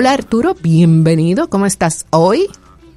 Hola 0.00 0.12
Arturo, 0.12 0.54
bienvenido. 0.54 1.50
¿Cómo 1.50 1.66
estás 1.66 2.06
hoy? 2.10 2.46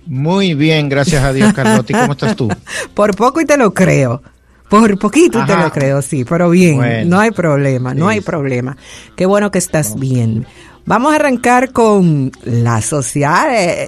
Muy 0.06 0.54
bien, 0.54 0.88
gracias 0.88 1.24
a 1.24 1.34
Dios, 1.34 1.52
Carlotti. 1.56 1.94
¿Cómo 1.94 2.12
estás 2.12 2.36
tú? 2.36 2.48
Por 2.94 3.16
poco 3.16 3.42
y 3.42 3.46
te 3.46 3.58
lo 3.58 3.74
creo. 3.74 4.22
Por 4.70 5.00
poquito 5.00 5.44
te 5.44 5.56
lo 5.56 5.72
creo, 5.72 6.04
sí, 6.04 6.26
pero 6.26 6.52
bien, 6.52 7.10
no 7.10 7.20
hay 7.20 7.32
problema, 7.32 7.96
no 7.96 8.08
hay 8.08 8.22
problema. 8.22 8.78
Qué 9.16 9.26
bueno 9.26 9.50
que 9.50 9.58
estás 9.58 10.00
bien. 10.00 10.46
Vamos 10.86 11.14
a 11.14 11.16
arrancar 11.16 11.72
con 11.72 12.32
las 12.44 12.86
sociales. 12.86 13.88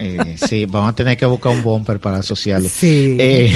Eh, 0.00 0.36
sí, 0.36 0.66
vamos 0.66 0.90
a 0.90 0.94
tener 0.94 1.16
que 1.16 1.26
buscar 1.26 1.52
un 1.52 1.62
bumper 1.62 2.00
para 2.00 2.22
sociales. 2.22 2.72
Sí. 2.72 3.16
Eh, 3.20 3.54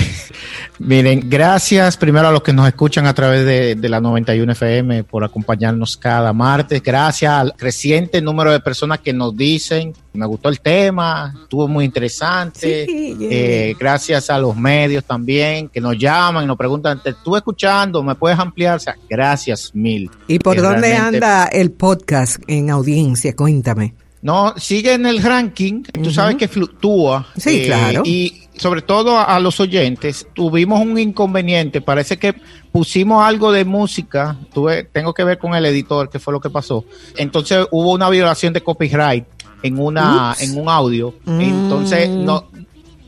miren, 0.78 1.28
gracias 1.28 1.96
primero 1.96 2.28
a 2.28 2.32
los 2.32 2.42
que 2.42 2.52
nos 2.52 2.68
escuchan 2.68 3.06
a 3.06 3.14
través 3.14 3.44
de, 3.44 3.88
la 3.88 4.00
91 4.00 4.52
FM 4.52 5.04
por 5.04 5.24
acompañarnos 5.24 5.96
cada 5.96 6.32
martes. 6.32 6.82
Gracias 6.82 7.32
al 7.32 7.54
creciente 7.54 8.20
número 8.20 8.52
de 8.52 8.60
personas 8.60 9.00
que 9.00 9.12
nos 9.12 9.36
dicen, 9.36 9.92
me 10.12 10.26
gustó 10.26 10.48
el 10.48 10.60
tema, 10.60 11.34
estuvo 11.42 11.68
muy 11.68 11.84
interesante. 11.84 12.86
Eh, 12.88 13.74
gracias 13.78 14.30
a 14.30 14.38
los 14.38 14.56
medios 14.56 15.04
también 15.04 15.68
que 15.68 15.80
nos 15.80 15.96
llaman 15.98 16.44
y 16.44 16.46
nos 16.46 16.56
preguntan, 16.56 17.02
¿te 17.02 17.10
estuve 17.10 17.38
escuchando? 17.38 18.02
¿Me 18.02 18.14
puedes 18.14 18.38
ampliar? 18.38 18.76
O 18.76 18.80
sea, 18.80 18.96
gracias 19.08 19.74
mil. 19.74 20.10
¿Y 20.26 20.38
por 20.38 20.60
dónde 20.60 20.94
anda 20.94 21.46
el 21.46 21.70
podcast 21.70 22.42
en 22.46 22.70
audiencia? 22.70 23.34
Cuéntame. 23.34 24.05
No, 24.22 24.54
sigue 24.56 24.94
en 24.94 25.06
el 25.06 25.22
ranking, 25.22 25.82
tú 26.02 26.10
sabes 26.10 26.36
que 26.36 26.48
fluctúa. 26.48 27.26
Sí, 27.36 27.62
eh, 27.62 27.66
claro. 27.66 28.02
Y 28.04 28.42
sobre 28.56 28.82
todo 28.82 29.18
a, 29.18 29.38
los 29.38 29.60
oyentes, 29.60 30.26
tuvimos 30.34 30.80
un 30.80 30.98
inconveniente, 30.98 31.80
parece 31.80 32.18
que 32.18 32.34
pusimos 32.72 33.22
algo 33.22 33.52
de 33.52 33.64
música, 33.64 34.36
tuve, 34.52 34.84
tengo 34.84 35.12
que 35.14 35.22
ver 35.24 35.38
con 35.38 35.54
el 35.54 35.66
editor, 35.66 36.10
que 36.10 36.18
fue 36.18 36.32
lo 36.32 36.40
que 36.40 36.50
pasó. 36.50 36.84
Entonces 37.16 37.66
hubo 37.70 37.92
una 37.92 38.08
violación 38.08 38.52
de 38.52 38.62
copyright 38.62 39.24
en 39.62 39.78
una 39.78 40.34
en 40.40 40.58
un 40.58 40.68
audio. 40.68 41.14
Entonces 41.26 42.08
mm. 42.08 42.24
no 42.24 42.48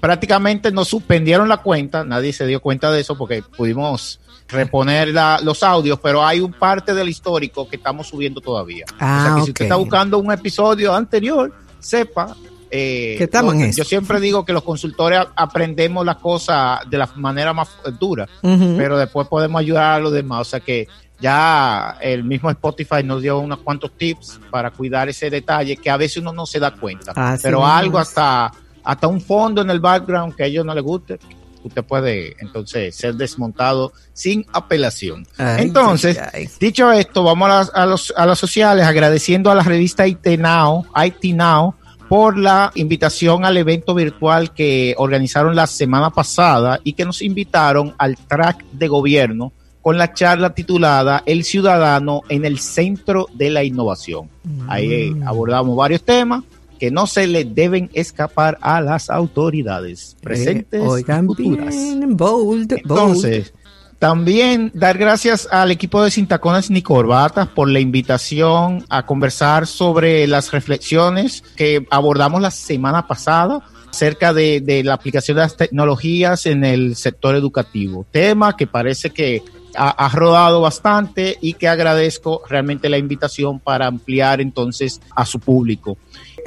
prácticamente 0.01 0.70
nos 0.70 0.89
suspendieron 0.89 1.48
la 1.48 1.59
cuenta, 1.59 2.05
nadie 2.05 2.33
se 2.33 2.47
dio 2.47 2.61
cuenta 2.61 2.91
de 2.92 3.01
eso 3.01 3.17
porque 3.17 3.42
pudimos 3.42 4.20
reponer 4.49 5.15
los 5.43 5.63
audios, 5.63 5.99
pero 6.03 6.25
hay 6.25 6.41
un 6.41 6.53
parte 6.53 6.95
del 6.95 7.09
histórico 7.09 7.69
que 7.69 7.77
estamos 7.77 8.07
subiendo 8.07 8.41
todavía. 8.41 8.85
o 8.95 8.99
sea 8.99 9.33
que 9.37 9.43
si 9.43 9.51
usted 9.51 9.65
está 9.67 9.77
buscando 9.77 10.19
un 10.19 10.33
episodio 10.33 10.95
anterior, 10.95 11.53
sepa 11.79 12.35
eh, 12.71 13.15
que 13.17 13.25
estamos 13.25 13.55
en 13.55 13.73
Yo 13.73 13.85
siempre 13.85 14.21
digo 14.21 14.45
que 14.45 14.53
los 14.53 14.63
consultores 14.63 15.21
aprendemos 15.37 16.05
las 16.05 16.17
cosas 16.17 16.81
de 16.89 16.99
la 16.99 17.09
manera 17.17 17.53
más 17.53 17.69
dura, 17.99 18.29
pero 18.43 18.99
después 18.99 19.27
podemos 19.29 19.61
ayudar 19.61 19.95
a 19.95 19.99
los 20.01 20.13
demás. 20.13 20.41
O 20.43 20.45
sea 20.45 20.61
que 20.61 20.87
ya 21.21 21.97
el 22.01 22.25
mismo 22.25 22.51
Spotify 22.51 23.03
nos 23.03 23.23
dio 23.23 23.39
unos 23.39 23.59
cuantos 23.61 23.93
tips 23.93 24.41
para 24.51 24.71
cuidar 24.71 25.09
ese 25.09 25.31
detalle 25.31 25.77
que 25.77 25.91
a 25.91 25.97
veces 25.97 26.19
uno 26.19 26.33
no 26.33 26.47
se 26.47 26.61
da 26.61 26.73
cuenta. 26.73 27.39
pero 27.43 27.67
algo 27.67 27.99
hasta, 27.99 28.53
hasta 28.85 29.07
un 29.07 29.21
fondo 29.21 29.63
en 29.63 29.71
el 29.71 29.81
background 29.81 30.35
que 30.35 30.45
a 30.45 30.47
ellos 30.47 30.65
no 30.65 30.75
les 30.75 30.85
guste, 30.85 31.19
usted 31.62 31.84
puede 31.84 32.37
entonces 32.41 32.95
ser 32.95 33.14
desmontado 33.14 33.92
sin 34.12 34.45
apelación. 34.53 35.27
entonces, 35.39 36.19
dicho 36.61 36.92
esto, 36.92 37.23
vamos 37.23 37.70
a, 37.73 37.87
los, 37.87 38.12
a 38.17 38.27
las 38.27 38.39
sociales 38.39 38.87
agradeciendo 38.87 39.51
a 39.51 39.55
la 39.55 39.62
revista 39.62 40.06
IT 40.06 40.27
Now, 40.39 40.86
IT 40.96 41.35
Now 41.35 41.74
por 42.08 42.39
la 42.39 42.73
invitación 42.74 43.45
al 43.45 43.57
evento 43.57 43.95
virtual 43.95 44.55
que 44.55 44.95
organizaron 44.96 45.55
la 45.55 45.67
semana 45.67 46.11
pasada 46.11 46.80
y 46.83 46.95
que 46.95 47.05
nos 47.05 47.20
invitaron 47.20 47.95
al 47.98 48.17
track 48.17 48.64
de 48.73 48.89
gobierno 48.89 49.52
con 49.83 49.98
la 49.98 50.13
charla 50.13 50.55
titulada 50.55 51.23
El 51.27 51.45
ciudadano 51.45 52.23
en 52.29 52.45
el 52.45 52.58
centro 52.58 53.27
de 53.35 53.51
la 53.51 53.63
innovación. 53.63 54.29
Ahí 54.69 55.11
mm. 55.11 55.29
abordamos 55.29 55.77
varios 55.77 56.02
temas 56.02 56.42
que 56.78 56.90
no 56.90 57.06
se 57.06 57.27
le 57.27 57.44
deben 57.44 57.90
escapar 57.92 58.58
a 58.61 58.80
las 58.80 59.11
autoridades 59.11 60.16
presentes 60.22 60.83
y 60.83 61.05
futuras. 61.27 61.74
Entonces, 61.74 63.52
también 63.98 64.70
dar 64.74 64.96
gracias 64.96 65.48
al 65.50 65.72
equipo 65.72 66.02
de 66.02 66.12
Sintaconas 66.12 66.70
ni 66.70 66.83
Corbatas 66.83 67.48
por 67.48 67.68
la 67.68 67.80
invitación 67.80 68.84
a 68.89 69.05
conversar 69.05 69.66
sobre 69.66 70.27
las 70.28 70.52
reflexiones 70.52 71.42
que 71.56 71.84
abordamos 71.90 72.40
la 72.40 72.52
semana 72.52 73.08
pasada 73.08 73.60
acerca 73.90 74.33
de, 74.33 74.83
la 74.84 74.95
aplicación 74.95 75.36
de 75.36 75.42
las 75.42 75.56
tecnologías 75.56 76.46
en 76.46 76.64
el 76.64 76.95
sector 76.95 77.34
educativo. 77.34 78.06
Tema 78.12 78.56
que 78.56 78.68
parece 78.68 79.10
que 79.10 79.42
ha, 79.74 80.08
rodado 80.10 80.60
bastante 80.60 81.36
y 81.40 81.55
que 81.55 81.68
agradezco 81.68 82.42
realmente 82.48 82.89
la 82.89 82.98
invitación 82.98 83.58
para 83.58 83.86
ampliar 83.86 84.40
entonces 84.40 85.00
a 85.14 85.24
su 85.27 85.40
público. 85.40 85.98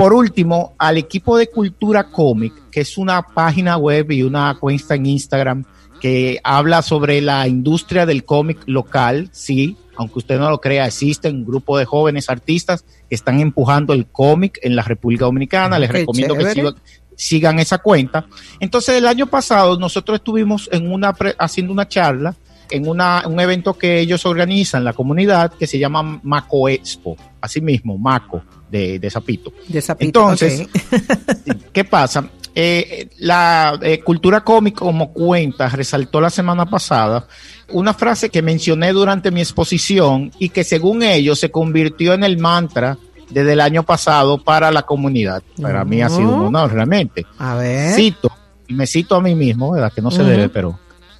Por 0.01 0.13
último, 0.13 0.73
al 0.79 0.97
equipo 0.97 1.37
de 1.37 1.45
Cultura 1.45 2.05
Cómic, 2.05 2.71
que 2.71 2.81
es 2.81 2.97
una 2.97 3.21
página 3.21 3.77
web 3.77 4.09
y 4.09 4.23
una 4.23 4.57
cuenta 4.59 4.95
en 4.95 5.05
Instagram 5.05 5.63
que 5.99 6.39
habla 6.43 6.81
sobre 6.81 7.21
la 7.21 7.47
industria 7.47 8.07
del 8.07 8.25
cómic 8.25 8.63
local, 8.65 9.29
sí, 9.31 9.77
aunque 9.95 10.17
usted 10.17 10.39
no 10.39 10.49
lo 10.49 10.59
crea, 10.59 10.87
existe 10.87 11.29
un 11.29 11.45
grupo 11.45 11.77
de 11.77 11.85
jóvenes 11.85 12.31
artistas 12.31 12.83
que 13.07 13.13
están 13.13 13.41
empujando 13.41 13.93
el 13.93 14.07
cómic 14.07 14.57
en 14.63 14.75
la 14.75 14.81
República 14.81 15.25
Dominicana. 15.25 15.77
Les 15.77 15.91
recomiendo 15.91 16.33
que 16.33 16.73
sigan, 17.15 17.59
esa 17.59 17.77
cuenta. 17.77 18.25
Entonces, 18.59 18.95
el 18.95 19.05
año 19.05 19.27
pasado 19.27 19.77
nosotros 19.77 20.15
estuvimos 20.15 20.67
en 20.71 20.91
una 20.91 21.15
haciendo 21.37 21.71
una 21.71 21.87
charla 21.87 22.35
en 22.71 22.87
una, 22.87 23.23
un 23.27 23.39
evento 23.39 23.77
que 23.77 23.99
ellos 23.99 24.25
organizan, 24.25 24.83
la 24.83 24.93
comunidad, 24.93 25.53
que 25.53 25.67
se 25.67 25.77
llama 25.77 26.19
Maco 26.23 26.69
Expo, 26.69 27.17
así 27.41 27.61
mismo, 27.61 27.97
Maco, 27.97 28.41
de, 28.71 28.99
de 28.99 29.09
Zapito. 29.11 29.53
De. 29.67 29.83
Entonces, 29.99 30.67
¿qué 31.73 31.83
pasa? 31.83 32.29
Eh, 32.53 33.09
la 33.19 33.79
eh, 33.81 33.99
cultura 34.01 34.41
cómica 34.43 34.79
como 34.79 35.13
cuenta 35.13 35.69
resaltó 35.69 36.19
la 36.19 36.29
semana 36.29 36.65
pasada 36.65 37.25
una 37.69 37.93
frase 37.93 38.29
que 38.29 38.41
mencioné 38.41 38.91
durante 38.91 39.31
mi 39.31 39.39
exposición 39.39 40.31
y 40.37 40.49
que 40.49 40.65
según 40.65 41.01
ellos 41.01 41.39
se 41.39 41.49
convirtió 41.49 42.13
en 42.13 42.25
el 42.25 42.37
mantra 42.37 42.97
desde 43.29 43.53
el 43.53 43.61
año 43.61 43.83
pasado 43.83 44.43
para 44.43 44.69
la 44.71 44.81
comunidad. 44.81 45.41
Para 45.61 45.85
mí 45.85 46.01
ha 46.01 46.09
sido 46.09 46.35
un 46.35 46.47
honor 46.47 46.73
realmente. 46.73 47.25
A 47.37 47.55
ver. 47.55 47.95
Cito, 47.95 48.31
y 48.67 48.73
me 48.73 48.85
cito 48.85 49.15
a 49.15 49.21
mí 49.21 49.33
mismo, 49.35 49.71
¿verdad? 49.71 49.93
Que 49.93 50.01
no 50.01 50.11
se 50.11 50.23
debe, 50.23 50.49
pero 50.49 50.77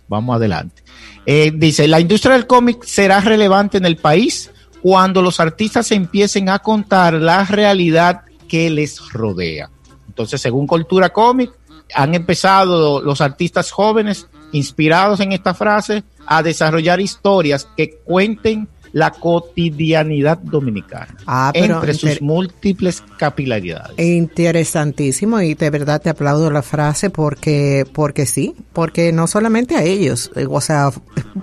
vamos 0.10 0.36
adelante. 0.36 0.84
Eh, 1.26 1.54
dice, 1.56 1.88
la 1.88 2.02
industria 2.02 2.34
del 2.34 2.48
cómic 2.48 2.84
será 2.84 3.22
relevante 3.22 3.78
en 3.78 3.86
el 3.86 3.96
país 3.96 4.52
cuando 4.82 5.22
los 5.22 5.40
artistas 5.40 5.92
empiecen 5.92 6.50
a 6.50 6.60
contar 6.60 7.14
la 7.14 7.46
realidad 7.46 8.22
que 8.48 8.70
les 8.70 9.12
rodea. 9.12 9.70
Entonces, 10.08 10.42
según 10.42 10.68
Cultura 10.68 11.10
Cómic, 11.10 11.52
han 11.94 12.16
empezado 12.16 13.02
los 13.02 13.22
artistas 13.22 13.72
jóvenes, 13.72 14.28
inspirados 14.52 15.20
en 15.20 15.32
esta 15.32 15.54
frase, 15.54 16.04
a 16.26 16.44
desarrollar 16.44 17.00
historias 17.00 17.68
que 17.78 18.00
cuenten 18.04 18.68
la 18.94 19.12
cotidianidad 19.12 20.38
dominicana 20.38 21.16
ah, 21.26 21.52
entre 21.54 21.94
sus 21.94 22.22
múltiples 22.22 23.02
capilaridades. 23.18 23.98
Interesantísimo 23.98 25.42
y 25.42 25.54
de 25.54 25.70
verdad 25.70 26.02
te 26.02 26.10
aplaudo 26.10 26.52
la 26.52 26.62
frase 26.62 27.10
porque 27.10 27.86
porque 27.94 28.26
sí, 28.26 28.56
porque 28.74 29.14
no 29.14 29.28
solamente 29.28 29.76
a 29.76 29.84
ellos, 29.84 30.32
eh, 30.36 30.46
o 30.50 30.60
sea, 30.60 30.92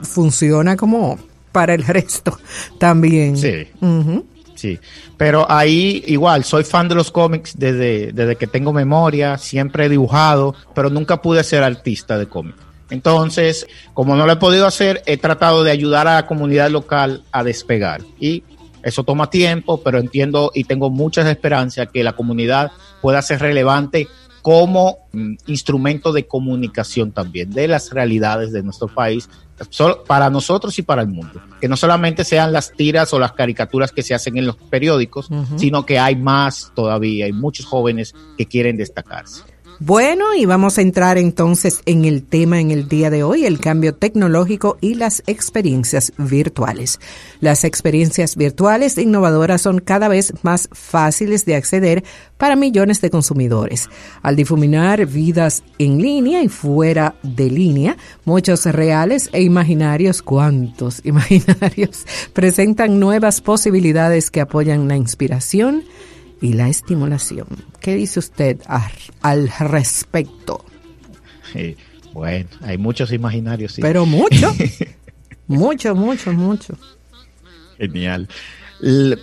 funciona 0.03 0.77
como 0.77 1.19
para 1.59 1.75
el 1.75 1.85
resto 1.85 2.39
también. 2.79 3.37
Sí. 3.37 3.67
Sí, 4.55 4.79
pero 5.17 5.45
ahí 5.51 6.05
igual, 6.07 6.45
soy 6.45 6.63
fan 6.63 6.89
de 6.89 6.95
los 6.95 7.11
cómics 7.11 7.59
desde, 7.59 8.13
desde 8.13 8.37
que 8.37 8.47
tengo 8.47 8.73
memoria, 8.73 9.39
siempre 9.39 9.87
he 9.87 9.89
dibujado, 9.89 10.55
pero 10.73 10.89
nunca 10.89 11.21
pude 11.21 11.43
ser 11.43 11.65
artista 11.65 12.17
de 12.17 12.27
cómics. 12.29 12.59
Entonces, 12.91 13.67
como 13.93 14.15
no 14.15 14.25
lo 14.25 14.33
he 14.33 14.37
podido 14.37 14.67
hacer, 14.67 15.03
he 15.07 15.17
tratado 15.17 15.65
de 15.65 15.73
ayudar 15.73 16.07
a 16.07 16.15
la 16.15 16.27
comunidad 16.27 16.71
local 16.71 17.25
a 17.33 17.43
despegar. 17.43 18.03
Y 18.21 18.45
eso 18.85 19.03
toma 19.03 19.29
tiempo, 19.31 19.81
pero 19.83 19.99
entiendo 19.99 20.53
y 20.55 20.63
tengo 20.63 20.91
muchas 20.91 21.27
esperanzas 21.27 21.89
que 21.93 22.05
la 22.05 22.15
comunidad 22.15 22.71
pueda 23.03 23.21
ser 23.23 23.41
relevante 23.41 24.07
como 24.49 25.11
mm, 25.13 25.35
instrumento 25.49 26.11
de 26.11 26.27
comunicación 26.27 27.13
también 27.13 27.51
de 27.51 27.69
las 27.69 27.91
realidades 27.91 28.51
de 28.51 28.63
nuestro 28.63 28.89
país, 28.89 29.29
para 30.07 30.31
nosotros 30.31 30.79
y 30.79 30.83
para 30.83 31.03
el 31.03 31.09
mundo. 31.09 31.43
Que 31.61 31.69
no 31.69 31.77
solamente 31.77 32.25
sean 32.25 32.51
las 32.51 32.73
tiras 32.73 33.13
o 33.13 33.19
las 33.19 33.33
caricaturas 33.33 33.93
que 33.93 34.03
se 34.03 34.15
hacen 34.15 34.39
en 34.39 34.47
los 34.47 34.57
periódicos, 34.57 35.29
sino 35.57 35.85
que 35.85 35.99
hay 35.99 36.17
más 36.17 36.73
todavía, 36.75 37.27
hay 37.27 37.33
muchos 37.35 37.67
jóvenes 37.67 38.15
que 38.39 38.47
quieren 38.47 38.79
destacarse. 38.79 39.43
Bueno, 39.81 40.35
y 40.35 40.45
vamos 40.45 40.77
a 40.77 40.83
entrar 40.83 41.19
entonces 41.19 41.83
en 41.87 42.05
el 42.05 42.25
tema 42.25 42.61
en 42.61 42.73
el 42.73 42.89
día 42.89 43.11
de 43.11 43.23
hoy, 43.23 43.47
el 43.47 43.61
cambio 43.61 43.95
tecnológico 43.95 44.77
y 44.81 44.95
las 44.95 45.23
experiencias 45.29 46.13
virtuales. 46.19 46.99
Las 47.39 47.63
experiencias 47.63 48.35
virtuales 48.35 48.99
innovadoras 48.99 49.63
son 49.63 49.79
cada 49.79 50.09
vez 50.09 50.33
más 50.43 50.69
fáciles 50.73 51.45
de 51.45 51.55
acceder 51.55 52.03
para 52.39 52.57
millones 52.57 53.01
de 53.01 53.11
consumidores. 53.11 53.89
Al 54.21 54.35
difuminar 54.35 55.07
vidas 55.07 55.63
en 55.79 56.03
línea 56.03 56.43
y 56.43 56.49
fuera 56.49 57.15
de 57.23 57.49
línea, 57.49 57.97
muchos 58.25 58.65
reales 58.65 59.31
e 59.33 59.43
imaginarios, 59.43 60.23
cuantos 60.23 61.03
imaginarios, 61.05 62.05
presentan 62.33 62.99
nuevas 62.99 63.41
posibilidades 63.41 64.33
que 64.33 64.41
apoyan 64.41 64.89
la 64.89 64.97
inspiración, 64.97 65.85
y 66.41 66.53
la 66.53 66.69
estimulación. 66.69 67.47
¿Qué 67.81 67.95
dice 67.95 68.19
usted 68.19 68.61
al 69.23 69.49
respecto? 69.61 70.65
bueno, 72.13 72.49
hay 72.61 72.79
muchos 72.79 73.13
imaginarios. 73.13 73.73
Sí. 73.73 73.83
Pero 73.83 74.07
mucho, 74.07 74.55
mucho, 75.47 75.95
mucho, 75.95 76.33
mucho. 76.33 76.75
Genial. 77.79 78.29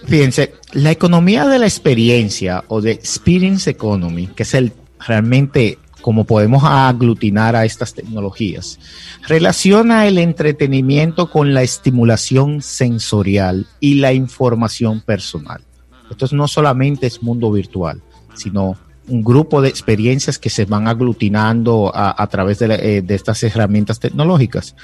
fíjense, 0.07 0.53
la 0.73 0.91
economía 0.91 1.45
de 1.47 1.59
la 1.59 1.65
experiencia 1.65 2.63
o 2.67 2.81
de 2.81 2.91
experience 2.91 3.69
economy, 3.69 4.27
que 4.27 4.43
es 4.43 4.53
el 4.53 4.73
realmente 5.05 5.77
como 6.01 6.25
podemos 6.25 6.63
aglutinar 6.63 7.55
a 7.55 7.65
estas 7.65 7.95
tecnologías, 7.95 8.79
relaciona 9.27 10.05
el 10.05 10.19
entretenimiento 10.19 11.31
con 11.31 11.55
la 11.55 11.63
estimulación 11.63 12.61
sensorial 12.61 13.65
y 13.79 13.95
la 13.95 14.13
información 14.13 15.01
personal. 15.01 15.61
Esto 16.09 16.27
no 16.35 16.47
solamente 16.47 17.07
es 17.07 17.23
mundo 17.23 17.51
virtual, 17.51 18.01
sino 18.33 18.77
un 19.07 19.23
grupo 19.23 19.61
de 19.61 19.69
experiencias 19.69 20.39
que 20.39 20.49
se 20.49 20.65
van 20.65 20.87
aglutinando 20.87 21.91
a, 21.93 22.27
través 22.27 22.61
eh, 22.61 23.01
de, 23.01 23.15
estas 23.15 23.43
herramientas 23.43 23.99
tecnológicas. 23.99 24.75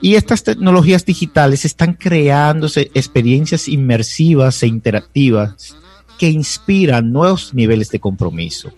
Y 0.00 0.14
estas 0.14 0.42
tecnologías 0.42 1.04
digitales 1.04 1.64
están 1.64 1.94
creando 1.94 2.68
experiencias 2.94 3.68
inmersivas 3.68 4.62
e 4.62 4.66
interactivas 4.66 5.76
que 6.18 6.30
inspiran 6.30 7.12
nuevos 7.12 7.54
niveles 7.54 7.90
de 7.90 8.00
compromiso. 8.00 8.72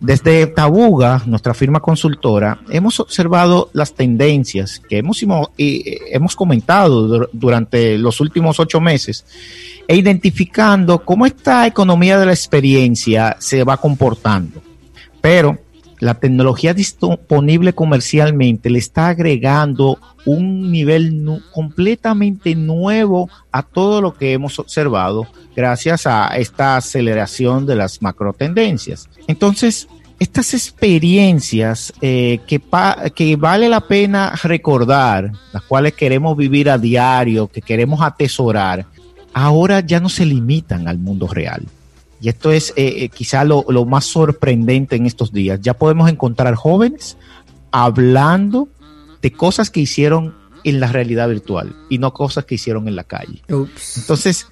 Desde 0.00 0.46
Tabuga, 0.46 1.22
nuestra 1.26 1.52
firma 1.52 1.80
consultora, 1.80 2.58
hemos 2.70 2.98
observado 3.00 3.68
las 3.74 3.92
tendencias 3.92 4.80
que 4.80 4.96
hemos, 4.96 5.22
eh, 5.58 5.98
hemos 6.10 6.34
comentado 6.34 7.28
durante 7.34 7.98
los 7.98 8.18
últimos 8.20 8.58
ocho 8.58 8.80
meses 8.80 9.26
e 9.86 9.96
identificando 9.96 11.04
cómo 11.04 11.26
esta 11.26 11.66
economía 11.66 12.18
de 12.18 12.24
la 12.24 12.32
experiencia 12.32 13.36
se 13.40 13.62
va 13.62 13.76
comportando. 13.76 14.62
Pero 15.20 15.58
la 16.00 16.14
tecnología 16.14 16.74
disponible 16.74 17.74
comercialmente 17.74 18.70
le 18.70 18.78
está 18.78 19.08
agregando 19.08 19.98
un 20.24 20.72
nivel 20.72 21.42
completamente 21.52 22.54
nuevo 22.54 23.28
a 23.52 23.62
todo 23.62 24.00
lo 24.00 24.14
que 24.14 24.32
hemos 24.32 24.58
observado 24.58 25.26
gracias 25.54 26.06
a 26.06 26.28
esta 26.38 26.76
aceleración 26.76 27.66
de 27.66 27.76
las 27.76 28.00
macro 28.00 28.32
tendencias. 28.32 29.08
Entonces, 29.26 29.88
estas 30.18 30.54
experiencias 30.54 31.92
eh, 32.00 32.40
que, 32.46 32.60
que 33.14 33.36
vale 33.36 33.68
la 33.68 33.80
pena 33.80 34.34
recordar, 34.42 35.32
las 35.52 35.62
cuales 35.62 35.94
queremos 35.94 36.36
vivir 36.36 36.70
a 36.70 36.78
diario, 36.78 37.48
que 37.48 37.62
queremos 37.62 38.00
atesorar, 38.02 38.86
ahora 39.32 39.80
ya 39.80 40.00
no 40.00 40.08
se 40.08 40.26
limitan 40.26 40.88
al 40.88 40.98
mundo 40.98 41.26
real. 41.26 41.62
Y 42.20 42.28
esto 42.28 42.50
es 42.50 42.70
eh, 42.76 43.04
eh, 43.04 43.08
quizá 43.08 43.44
lo, 43.44 43.64
más 43.86 44.04
sorprendente 44.04 44.96
en 44.96 45.06
estos 45.06 45.32
días. 45.32 45.60
Ya 45.62 45.74
podemos 45.74 46.08
encontrar 46.10 46.54
jóvenes 46.54 47.16
hablando 47.70 48.68
de 49.22 49.32
cosas 49.32 49.70
que 49.70 49.80
hicieron 49.80 50.34
en 50.64 50.80
la 50.80 50.88
realidad 50.88 51.28
virtual 51.28 51.74
y 51.88 51.98
no 51.98 52.12
cosas 52.12 52.44
que 52.44 52.56
hicieron 52.56 52.88
en 52.88 52.96
la 52.96 53.04
calle. 53.04 53.42
Entonces, 53.96 54.46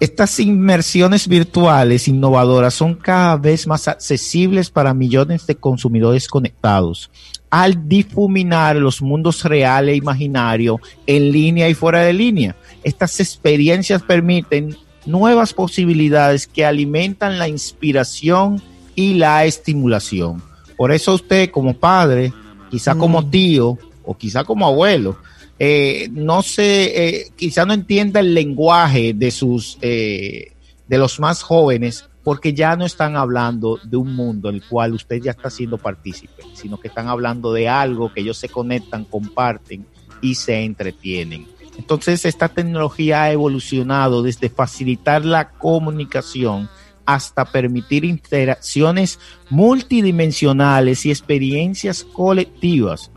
estas 0.00 0.40
inmersiones 0.40 1.28
virtuales 1.28 2.08
innovadoras 2.08 2.74
son 2.74 2.94
cada 2.94 3.36
vez 3.36 3.66
más 3.66 3.86
accesibles 3.86 4.70
para 4.70 4.92
millones 4.92 5.46
de 5.46 5.54
consumidores 5.54 6.26
conectados 6.26 7.10
al 7.54 7.88
difuminar 7.88 8.74
los 8.74 9.00
mundos 9.00 9.44
real 9.44 9.88
e 9.88 9.94
imaginario 9.94 10.80
en 11.06 11.30
línea 11.30 11.68
y 11.68 11.74
fuera 11.74 12.00
de 12.00 12.12
línea. 12.12 12.56
Estas 12.82 13.20
experiencias 13.20 14.02
permiten 14.02 14.76
nuevas 15.06 15.52
posibilidades 15.52 16.46
que 16.46 16.64
alimentan 16.64 17.38
la 17.38 17.48
inspiración 17.48 18.62
y 18.94 19.14
la 19.14 19.44
estimulación. 19.44 20.42
Por 20.76 20.92
eso 20.92 21.14
usted 21.14 21.50
como 21.50 21.74
padre, 21.74 22.32
quizá 22.70 22.94
como 22.94 23.22
mm. 23.22 23.30
tío 23.30 23.78
o 24.04 24.16
quizá 24.16 24.44
como 24.44 24.66
abuelo, 24.66 25.16
eh, 25.58 26.08
no 26.12 26.42
sé, 26.42 27.06
eh, 27.06 27.30
quizá 27.36 27.64
no 27.64 27.74
entienda 27.74 28.20
el 28.20 28.34
lenguaje 28.34 29.14
de 29.14 29.30
sus, 29.30 29.78
eh, 29.80 30.52
de 30.88 30.98
los 30.98 31.20
más 31.20 31.42
jóvenes, 31.42 32.08
porque 32.24 32.54
ya 32.54 32.74
no 32.74 32.86
están 32.86 33.16
hablando 33.16 33.78
de 33.84 33.96
un 33.96 34.14
mundo 34.16 34.48
en 34.48 34.56
el 34.56 34.66
cual 34.66 34.94
usted 34.94 35.20
ya 35.22 35.30
está 35.30 35.50
siendo 35.50 35.78
partícipe, 35.78 36.42
sino 36.54 36.80
que 36.80 36.88
están 36.88 37.08
hablando 37.08 37.52
de 37.52 37.68
algo 37.68 38.12
que 38.12 38.22
ellos 38.22 38.38
se 38.38 38.48
conectan, 38.48 39.04
comparten 39.04 39.86
y 40.22 40.34
se 40.34 40.64
entretienen. 40.64 41.46
Entonces 41.76 42.24
esta 42.24 42.48
tecnología 42.48 43.24
ha 43.24 43.32
evolucionado 43.32 44.22
desde 44.22 44.48
facilitar 44.48 45.24
la 45.24 45.50
comunicación 45.50 46.68
hasta 47.06 47.44
permitir 47.44 48.04
interacciones 48.04 49.18
multidimensionales 49.50 51.04
y 51.04 51.10
experiencias 51.10 52.04
colectivas, 52.04 53.10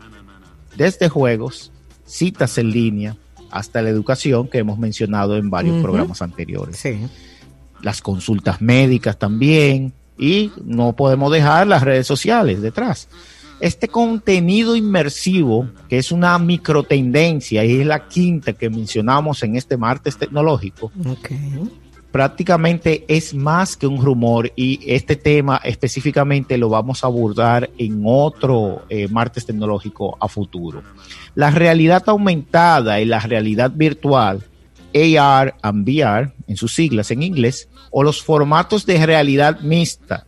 desde 0.76 1.08
juegos, 1.08 1.72
citas 2.04 2.58
en 2.58 2.70
línea, 2.70 3.16
hasta 3.50 3.80
la 3.80 3.88
educación 3.88 4.48
que 4.48 4.58
hemos 4.58 4.78
mencionado 4.78 5.36
en 5.36 5.48
varios 5.48 5.80
programas 5.82 6.20
anteriores. 6.20 6.82
Las 7.80 8.02
consultas 8.02 8.60
médicas 8.60 9.18
también, 9.18 9.94
y 10.18 10.50
no 10.64 10.94
podemos 10.94 11.32
dejar 11.32 11.66
las 11.66 11.82
redes 11.82 12.06
sociales 12.06 12.60
detrás 12.60 13.08
este 13.60 13.88
contenido 13.88 14.76
inmersivo, 14.76 15.68
que 15.88 15.98
es 15.98 16.12
una 16.12 16.38
microtendencia 16.38 17.64
y 17.64 17.80
es 17.80 17.86
la 17.86 18.08
quinta 18.08 18.52
que 18.52 18.70
mencionamos 18.70 19.42
en 19.42 19.56
este 19.56 19.76
martes 19.76 20.16
tecnológico, 20.16 20.92
prácticamente 22.10 23.04
es 23.08 23.34
más 23.34 23.76
que 23.76 23.86
un 23.86 24.02
rumor 24.02 24.52
y 24.56 24.80
este 24.86 25.16
tema 25.16 25.60
específicamente 25.64 26.56
lo 26.56 26.68
vamos 26.68 27.02
a 27.02 27.08
abordar 27.08 27.70
en 27.78 28.02
otro 28.04 28.84
eh, 28.88 29.08
martes 29.08 29.46
tecnológico 29.46 30.16
a 30.20 30.28
futuro. 30.28 30.82
La 31.34 31.50
realidad 31.50 32.04
aumentada 32.06 33.00
y 33.00 33.04
la 33.04 33.20
realidad 33.20 33.72
virtual, 33.74 34.42
AR 34.94 35.54
and 35.62 35.86
VR 35.86 36.32
en 36.46 36.56
sus 36.56 36.74
siglas 36.74 37.10
en 37.10 37.22
inglés, 37.22 37.68
o 37.90 38.02
los 38.02 38.22
formatos 38.22 38.86
de 38.86 39.04
realidad 39.04 39.60
mixta, 39.60 40.26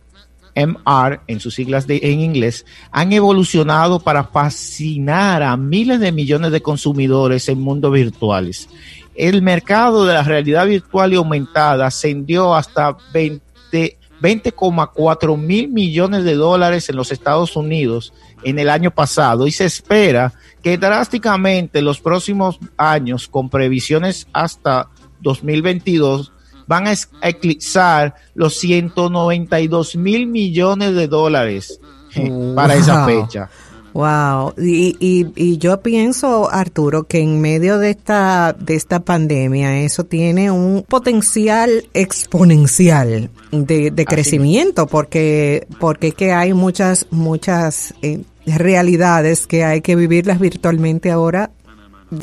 MR 0.55 1.21
en 1.27 1.39
sus 1.39 1.53
siglas 1.55 1.87
de, 1.87 2.01
en 2.03 2.19
inglés, 2.19 2.65
han 2.91 3.13
evolucionado 3.13 3.99
para 3.99 4.25
fascinar 4.25 5.41
a 5.43 5.55
miles 5.57 5.99
de 5.99 6.11
millones 6.11 6.51
de 6.51 6.61
consumidores 6.61 7.49
en 7.49 7.61
mundos 7.61 7.93
virtuales. 7.93 8.69
El 9.15 9.41
mercado 9.41 10.05
de 10.05 10.13
la 10.13 10.21
realidad 10.23 10.67
virtual 10.67 11.13
y 11.13 11.15
aumentada 11.17 11.85
ascendió 11.85 12.55
hasta 12.55 12.97
20,4 13.13 15.37
mil 15.37 15.67
millones 15.69 16.23
de 16.23 16.35
dólares 16.35 16.89
en 16.89 16.95
los 16.95 17.11
Estados 17.11 17.55
Unidos 17.55 18.13
en 18.43 18.59
el 18.59 18.69
año 18.69 18.91
pasado 18.91 19.47
y 19.47 19.51
se 19.51 19.65
espera 19.65 20.33
que 20.63 20.77
drásticamente 20.77 21.81
los 21.81 21.99
próximos 21.99 22.59
años, 22.77 23.27
con 23.27 23.49
previsiones 23.49 24.27
hasta 24.33 24.89
2022, 25.21 26.31
van 26.71 26.87
a 26.87 26.93
eclipsar 27.21 28.15
los 28.33 28.55
192 28.59 29.97
mil 29.97 30.25
millones 30.27 30.95
de 30.95 31.09
dólares 31.09 31.81
para 32.55 32.75
esa 32.75 33.05
fecha. 33.05 33.49
Wow, 33.93 34.53
y, 34.57 34.95
y, 35.35 35.57
yo 35.57 35.81
pienso, 35.81 36.49
Arturo, 36.49 37.03
que 37.03 37.19
en 37.19 37.41
medio 37.41 37.77
de 37.77 37.89
esta, 37.89 38.55
de 38.57 38.75
esta 38.75 39.01
pandemia 39.01 39.81
eso 39.81 40.05
tiene 40.05 40.49
un 40.49 40.85
potencial 40.87 41.89
exponencial 41.93 43.29
de, 43.51 44.05
crecimiento, 44.07 44.87
porque, 44.87 45.67
porque 45.77 46.07
es 46.07 46.13
que 46.13 46.31
hay 46.31 46.53
muchas, 46.53 47.05
muchas 47.11 47.93
eh, 48.01 48.21
realidades 48.45 49.45
que 49.45 49.65
hay 49.65 49.81
que 49.81 49.97
vivirlas 49.97 50.39
virtualmente 50.39 51.11
ahora, 51.11 51.51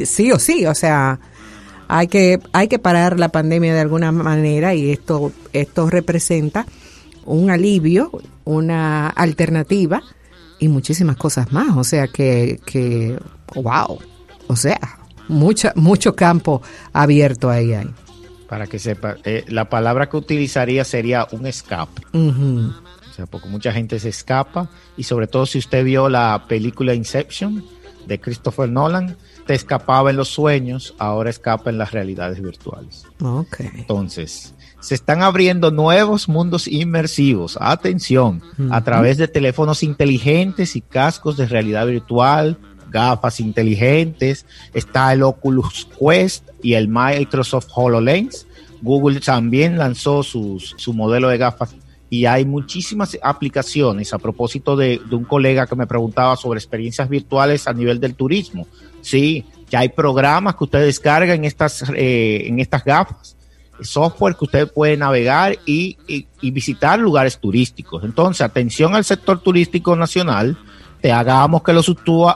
sí 0.06 0.32
o 0.32 0.38
sí, 0.38 0.64
o 0.64 0.74
sea, 0.74 1.20
hay 1.88 2.06
que, 2.06 2.38
hay 2.52 2.68
que 2.68 2.78
parar 2.78 3.18
la 3.18 3.30
pandemia 3.30 3.74
de 3.74 3.80
alguna 3.80 4.12
manera 4.12 4.74
y 4.74 4.90
esto, 4.90 5.32
esto 5.52 5.90
representa 5.90 6.66
un 7.24 7.50
alivio, 7.50 8.10
una 8.44 9.08
alternativa 9.08 10.02
y 10.58 10.68
muchísimas 10.68 11.16
cosas 11.16 11.52
más. 11.52 11.76
O 11.76 11.84
sea 11.84 12.06
que, 12.08 12.60
que 12.64 13.18
wow, 13.54 13.98
o 14.46 14.56
sea, 14.56 14.78
mucho, 15.28 15.70
mucho 15.74 16.14
campo 16.14 16.62
abierto 16.92 17.50
ahí 17.50 17.72
hay. 17.72 17.90
Para 18.48 18.66
que 18.66 18.78
sepa, 18.78 19.16
eh, 19.24 19.44
la 19.48 19.68
palabra 19.68 20.08
que 20.08 20.16
utilizaría 20.16 20.84
sería 20.84 21.26
un 21.32 21.46
escape. 21.46 22.02
sea, 23.18 23.26
porque 23.26 23.48
mucha 23.48 23.72
gente 23.72 23.98
se 23.98 24.08
escapa 24.08 24.70
y 24.96 25.02
sobre 25.02 25.26
todo 25.26 25.44
si 25.44 25.58
usted 25.58 25.84
vio 25.84 26.08
la 26.08 26.44
película 26.48 26.94
Inception 26.94 27.64
de 28.06 28.20
Christopher 28.20 28.68
Nolan, 28.68 29.16
te 29.48 29.54
escapaba 29.54 30.10
en 30.10 30.16
los 30.18 30.28
sueños, 30.28 30.94
ahora 30.98 31.30
escapa 31.30 31.70
en 31.70 31.78
las 31.78 31.92
realidades 31.92 32.38
virtuales. 32.42 33.06
Okay. 33.18 33.70
Entonces, 33.76 34.52
se 34.78 34.94
están 34.94 35.22
abriendo 35.22 35.70
nuevos 35.70 36.28
mundos 36.28 36.68
inmersivos, 36.68 37.56
atención, 37.58 38.42
a 38.70 38.84
través 38.84 39.16
de 39.16 39.26
teléfonos 39.26 39.82
inteligentes 39.82 40.76
y 40.76 40.82
cascos 40.82 41.38
de 41.38 41.46
realidad 41.46 41.86
virtual, 41.86 42.58
gafas 42.90 43.40
inteligentes, 43.40 44.44
está 44.74 45.14
el 45.14 45.22
Oculus 45.22 45.88
Quest 45.98 46.46
y 46.62 46.74
el 46.74 46.86
Microsoft 46.86 47.68
HoloLens. 47.74 48.46
Google 48.82 49.18
también 49.20 49.78
lanzó 49.78 50.22
sus, 50.22 50.74
su 50.76 50.92
modelo 50.92 51.30
de 51.30 51.38
gafas 51.38 51.74
y 52.10 52.24
hay 52.26 52.44
muchísimas 52.44 53.18
aplicaciones 53.22 54.12
a 54.14 54.18
propósito 54.18 54.76
de, 54.76 55.00
un 55.10 55.24
colega 55.24 55.66
que 55.66 55.76
me 55.76 55.86
preguntaba 55.86 56.36
sobre 56.36 56.58
experiencias 56.58 57.08
virtuales 57.08 57.66
a 57.68 57.72
nivel 57.72 58.00
del 58.00 58.14
turismo. 58.14 58.66
Sí, 59.00 59.44
ya 59.70 59.80
hay 59.80 59.88
programas 59.88 60.56
que 60.56 60.64
ustedes 60.64 60.86
descargan 60.86 61.36
en 61.38 61.44
estas, 61.44 61.84
eh, 61.94 62.44
en 62.46 62.58
estas 62.58 62.84
gafas 62.84 63.38
software 63.80 64.34
que 64.34 64.44
usted 64.44 64.72
puede 64.72 64.96
navegar 64.96 65.56
y, 65.66 65.96
visitar 66.42 66.98
lugares 66.98 67.38
turísticos. 67.38 68.04
Entonces, 68.04 68.40
atención 68.40 68.94
al 68.94 69.04
sector 69.04 69.40
turístico 69.40 69.94
nacional, 69.96 70.56
te 71.00 71.12
hagamos 71.12 71.62
que 71.62 71.72
los 71.72 71.88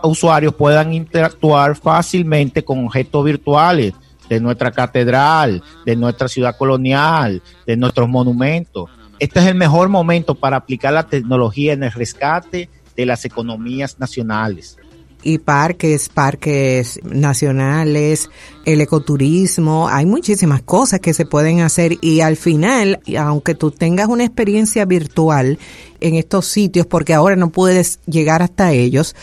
usuarios 0.02 0.54
puedan 0.54 0.92
interactuar 0.92 1.76
fácilmente 1.76 2.64
con 2.64 2.87
objetos 2.87 3.25
virtuales 3.25 3.92
de 4.28 4.40
nuestra 4.40 4.71
catedral, 4.71 5.62
de 5.85 5.97
nuestra 5.97 6.28
ciudad 6.28 6.57
colonial, 6.57 7.42
de 7.66 7.76
nuestros 7.76 8.09
monumentos. 8.09 8.88
Este 9.19 9.40
es 9.40 9.47
el 9.47 9.57
mejor 9.57 9.88
momento 9.88 10.35
para 10.35 10.57
aplicar 10.57 10.92
la 10.92 11.07
tecnología 11.07 11.73
en 11.73 11.83
el 11.83 11.92
rescate 11.92 12.69
de 12.97 13.07
las 13.07 13.25
economías 13.25 13.99
nacionales 13.99 14.78
y 15.23 15.38
parques, 15.38 16.09
parques 16.09 17.00
nacionales, 17.05 18.31
el 18.64 18.81
ecoturismo, 18.81 19.88
hay 19.88 20.07
muchísimas 20.07 20.62
cosas 20.62 21.00
que 21.00 21.14
se 21.14 21.26
pueden 21.26 21.61
hacer 21.61 21.99
y 22.00 22.21
al 22.21 22.37
final, 22.37 23.00
aunque 23.19 23.55
tú 23.55 23.71
tengas 23.71 24.09
una 24.09 24.25
experiencia 24.25 24.85
virtual 24.85 25.59
en 26.00 26.14
estos 26.14 26.47
sitios, 26.47 26.87
porque 26.87 27.14
ahora 27.14 27.37
no 27.37 27.50
puedes 27.50 28.00
llegar 28.07 28.43
hasta 28.43 28.73
ellos, 28.73 29.14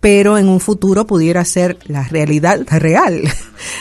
pero 0.00 0.38
en 0.38 0.48
un 0.48 0.60
futuro 0.60 1.06
pudiera 1.06 1.44
ser 1.44 1.78
la 1.86 2.04
realidad 2.04 2.60
real. 2.68 3.22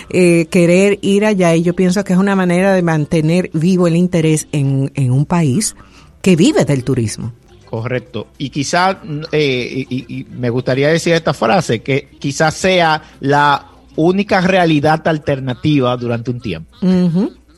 Eh, 0.10 0.48
querer 0.50 0.98
ir 1.04 1.24
allá 1.24 1.54
y 1.56 1.62
yo 1.62 1.76
pienso 1.76 2.04
que 2.04 2.14
es 2.14 2.20
una 2.20 2.36
manera 2.36 2.74
de 2.74 2.82
mantener 2.82 3.52
vivo 3.54 3.86
el 3.86 3.96
interés 3.96 4.48
en, 4.52 4.92
en 4.96 5.12
un 5.12 5.26
país 5.26 5.76
que 6.22 6.36
vive 6.36 6.66
del 6.66 6.84
turismo. 6.84 7.34
Correcto. 7.70 8.28
Y 8.38 8.50
quizás, 8.50 8.98
eh, 9.32 9.86
y, 9.90 10.26
me 10.32 10.50
gustaría 10.50 10.88
decir 10.88 11.14
esta 11.14 11.34
frase, 11.34 11.82
que 11.82 12.08
quizás 12.20 12.54
sea 12.54 13.02
la 13.20 13.66
única 13.96 14.42
realidad 14.42 15.06
alternativa 15.08 15.98
durante 15.98 16.32
un 16.32 16.40
tiempo. 16.40 16.78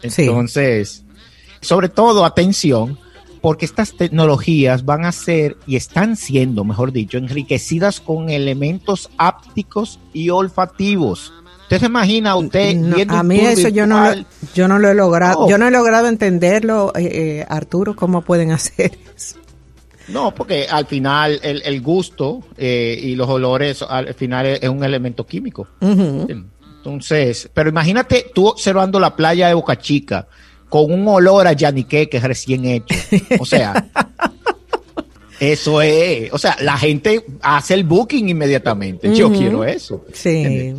Entonces, 0.02 1.04
sobre 1.62 1.90
todo, 1.90 2.26
atención, 2.26 2.98
porque 3.42 3.66
estas 3.66 3.96
tecnologías 3.96 4.86
van 4.86 5.06
a 5.06 5.12
ser 5.12 5.58
y 5.68 5.76
están 5.76 6.16
siendo, 6.16 6.64
mejor 6.64 6.92
dicho, 6.92 7.18
enriquecidas 7.18 8.00
con 8.00 8.30
elementos 8.30 9.10
ápticos 9.18 10.00
y 10.14 10.30
olfativos. 10.30 11.34
¿Usted 11.64 11.82
se 11.82 11.86
imagina 11.86 12.36
usted 12.36 12.76
A 13.10 13.22
mí 13.22 13.42
eso 13.42 13.68
yo 13.70 13.86
no, 13.86 14.04
lo, 14.04 14.26
yo 14.56 14.68
no 14.68 14.80
lo 14.80 14.90
he 14.90 14.96
logrado, 14.96 15.48
yo 15.48 15.60
no 15.60 15.68
he 15.68 15.72
logrado 15.72 16.08
entenderlo, 16.08 16.92
eh, 16.96 17.04
eh, 17.42 17.46
Arturo, 17.48 17.96
cómo 17.96 18.24
pueden 18.24 18.52
hacer 18.52 18.98
eso. 19.16 19.36
No, 20.12 20.34
porque 20.34 20.68
al 20.70 20.86
final 20.86 21.40
el, 21.44 21.82
gusto 21.82 22.42
eh, 22.58 23.00
y 23.02 23.16
los 23.16 23.30
olores 23.30 23.82
al 23.82 24.14
final 24.14 24.46
es, 24.46 24.70
un 24.70 24.84
elemento 24.84 25.26
químico. 25.26 25.68
Entonces, 25.82 27.50
pero 27.54 27.70
imagínate 27.70 28.32
tú 28.34 28.48
observando 28.48 29.00
la 29.00 29.16
playa 29.16 29.48
de 29.48 29.54
Boca 29.54 29.78
Chica 29.78 30.28
con 30.70 30.92
un 30.92 31.08
olor 31.08 31.48
a 31.48 31.54
yanique 31.54 32.08
que 32.08 32.18
es 32.18 32.24
recién 32.24 32.66
hecho. 32.66 32.96
O 33.40 33.46
sea, 33.46 33.90
eso 35.40 35.82
es, 35.82 36.32
o 36.32 36.38
sea, 36.38 36.58
la 36.62 36.78
gente 36.78 37.26
hace 37.42 37.74
el 37.74 37.84
booking 37.84 38.30
inmediatamente. 38.30 39.14
Yo 39.14 39.32
quiero 39.32 39.64
eso. 39.64 40.06
Sí. 40.14 40.76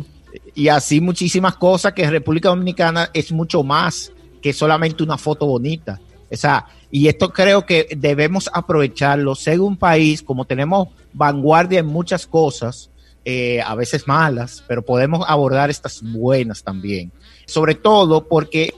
Y 0.55 0.67
así 0.67 1.01
muchísimas 1.01 1.55
cosas 1.55 1.93
que 1.93 2.09
República 2.09 2.49
Dominicana 2.49 3.09
es 3.13 3.31
mucho 3.31 3.63
más 3.63 4.11
que 4.41 4.53
solamente 4.53 5.03
una 5.03 5.17
foto 5.17 5.45
bonita. 5.45 5.99
O 6.31 6.37
sea, 6.37 6.65
y 6.89 7.07
esto 7.07 7.31
creo 7.31 7.65
que 7.65 7.87
debemos 7.97 8.49
aprovecharlo. 8.53 9.35
Ser 9.35 9.59
un 9.59 9.77
país, 9.77 10.21
como 10.21 10.45
tenemos 10.45 10.87
vanguardia 11.13 11.79
en 11.79 11.87
muchas 11.87 12.25
cosas, 12.25 12.89
eh, 13.23 13.61
a 13.61 13.75
veces 13.75 14.07
malas, 14.07 14.63
pero 14.67 14.81
podemos 14.81 15.23
abordar 15.27 15.69
estas 15.69 16.01
buenas 16.01 16.63
también. 16.63 17.11
Sobre 17.45 17.75
todo 17.75 18.27
porque 18.27 18.73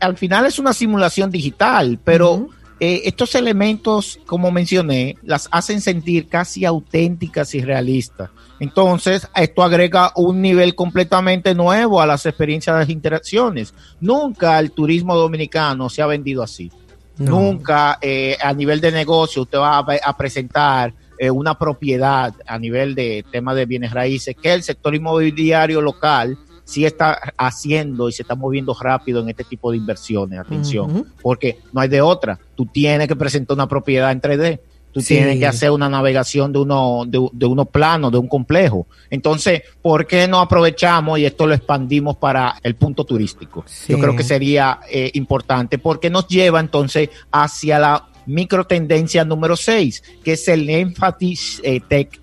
al 0.00 0.16
final 0.16 0.46
es 0.46 0.58
una 0.58 0.72
simulación 0.72 1.30
digital, 1.30 2.00
pero 2.02 2.48
eh, 2.80 3.02
estos 3.04 3.34
elementos, 3.34 4.18
como 4.26 4.50
mencioné, 4.50 5.16
las 5.22 5.48
hacen 5.52 5.80
sentir 5.80 6.28
casi 6.28 6.64
auténticas 6.64 7.54
y 7.54 7.60
realistas. 7.60 8.30
Entonces, 8.58 9.28
esto 9.36 9.62
agrega 9.62 10.12
un 10.16 10.42
nivel 10.42 10.74
completamente 10.74 11.54
nuevo 11.54 12.00
a 12.00 12.06
las 12.06 12.26
experiencias 12.26 12.74
de 12.74 12.80
las 12.80 12.90
interacciones. 12.90 13.74
Nunca 14.00 14.58
el 14.58 14.72
turismo 14.72 15.16
dominicano 15.16 15.88
se 15.88 16.02
ha 16.02 16.06
vendido 16.06 16.42
así. 16.42 16.70
Nunca 17.18 17.98
eh, 18.00 18.36
a 18.42 18.52
nivel 18.52 18.80
de 18.80 18.90
negocio 18.90 19.42
usted 19.42 19.58
va 19.58 19.78
a, 19.78 20.16
presentar 20.16 20.92
eh, 21.18 21.30
una 21.30 21.56
propiedad 21.56 22.34
a 22.46 22.58
nivel 22.58 22.94
de 22.94 23.24
tema 23.30 23.54
de 23.54 23.66
bienes 23.66 23.92
raíces 23.92 24.34
que 24.40 24.52
el 24.52 24.62
sector 24.62 24.94
inmobiliario 24.94 25.80
local 25.80 26.36
sí 26.64 26.84
está 26.84 27.18
haciendo 27.36 28.08
y 28.08 28.12
se 28.12 28.22
está 28.22 28.34
moviendo 28.34 28.74
rápido 28.80 29.20
en 29.20 29.28
este 29.28 29.44
tipo 29.44 29.70
de 29.70 29.76
inversiones. 29.76 30.40
Atención, 30.40 31.06
porque 31.22 31.58
no 31.72 31.80
hay 31.80 31.88
de 31.88 32.00
otra. 32.00 32.38
Tú 32.54 32.66
tienes 32.66 33.06
que 33.06 33.16
presentar 33.16 33.54
una 33.54 33.68
propiedad 33.68 34.10
en 34.10 34.20
3D 34.20 34.60
Tú 34.94 35.02
tienes 35.02 35.40
que 35.40 35.46
hacer 35.46 35.72
una 35.72 35.88
navegación 35.88 36.52
de 36.52 36.60
uno, 36.60 37.02
de, 37.04 37.28
de 37.32 37.46
uno 37.46 37.64
plano, 37.64 38.12
de 38.12 38.18
un 38.18 38.28
complejo. 38.28 38.86
Entonces, 39.10 39.62
¿por 39.82 40.06
qué 40.06 40.28
no 40.28 40.38
aprovechamos 40.38 41.18
y 41.18 41.24
esto 41.24 41.48
lo 41.48 41.54
expandimos 41.54 42.16
para 42.16 42.54
el 42.62 42.76
punto 42.76 43.04
turístico? 43.04 43.64
Yo 43.88 43.98
creo 43.98 44.14
que 44.14 44.22
sería 44.22 44.78
eh, 44.88 45.10
importante 45.14 45.78
porque 45.78 46.10
nos 46.10 46.28
lleva 46.28 46.60
entonces 46.60 47.10
hacia 47.32 47.80
la 47.80 48.08
micro 48.26 48.68
tendencia 48.68 49.24
número 49.24 49.56
6, 49.56 50.02
que 50.22 50.34
es 50.34 50.46
el 50.46 50.70
Emphasis 50.70 51.60
eh, 51.64 51.80
Tech, 51.80 52.20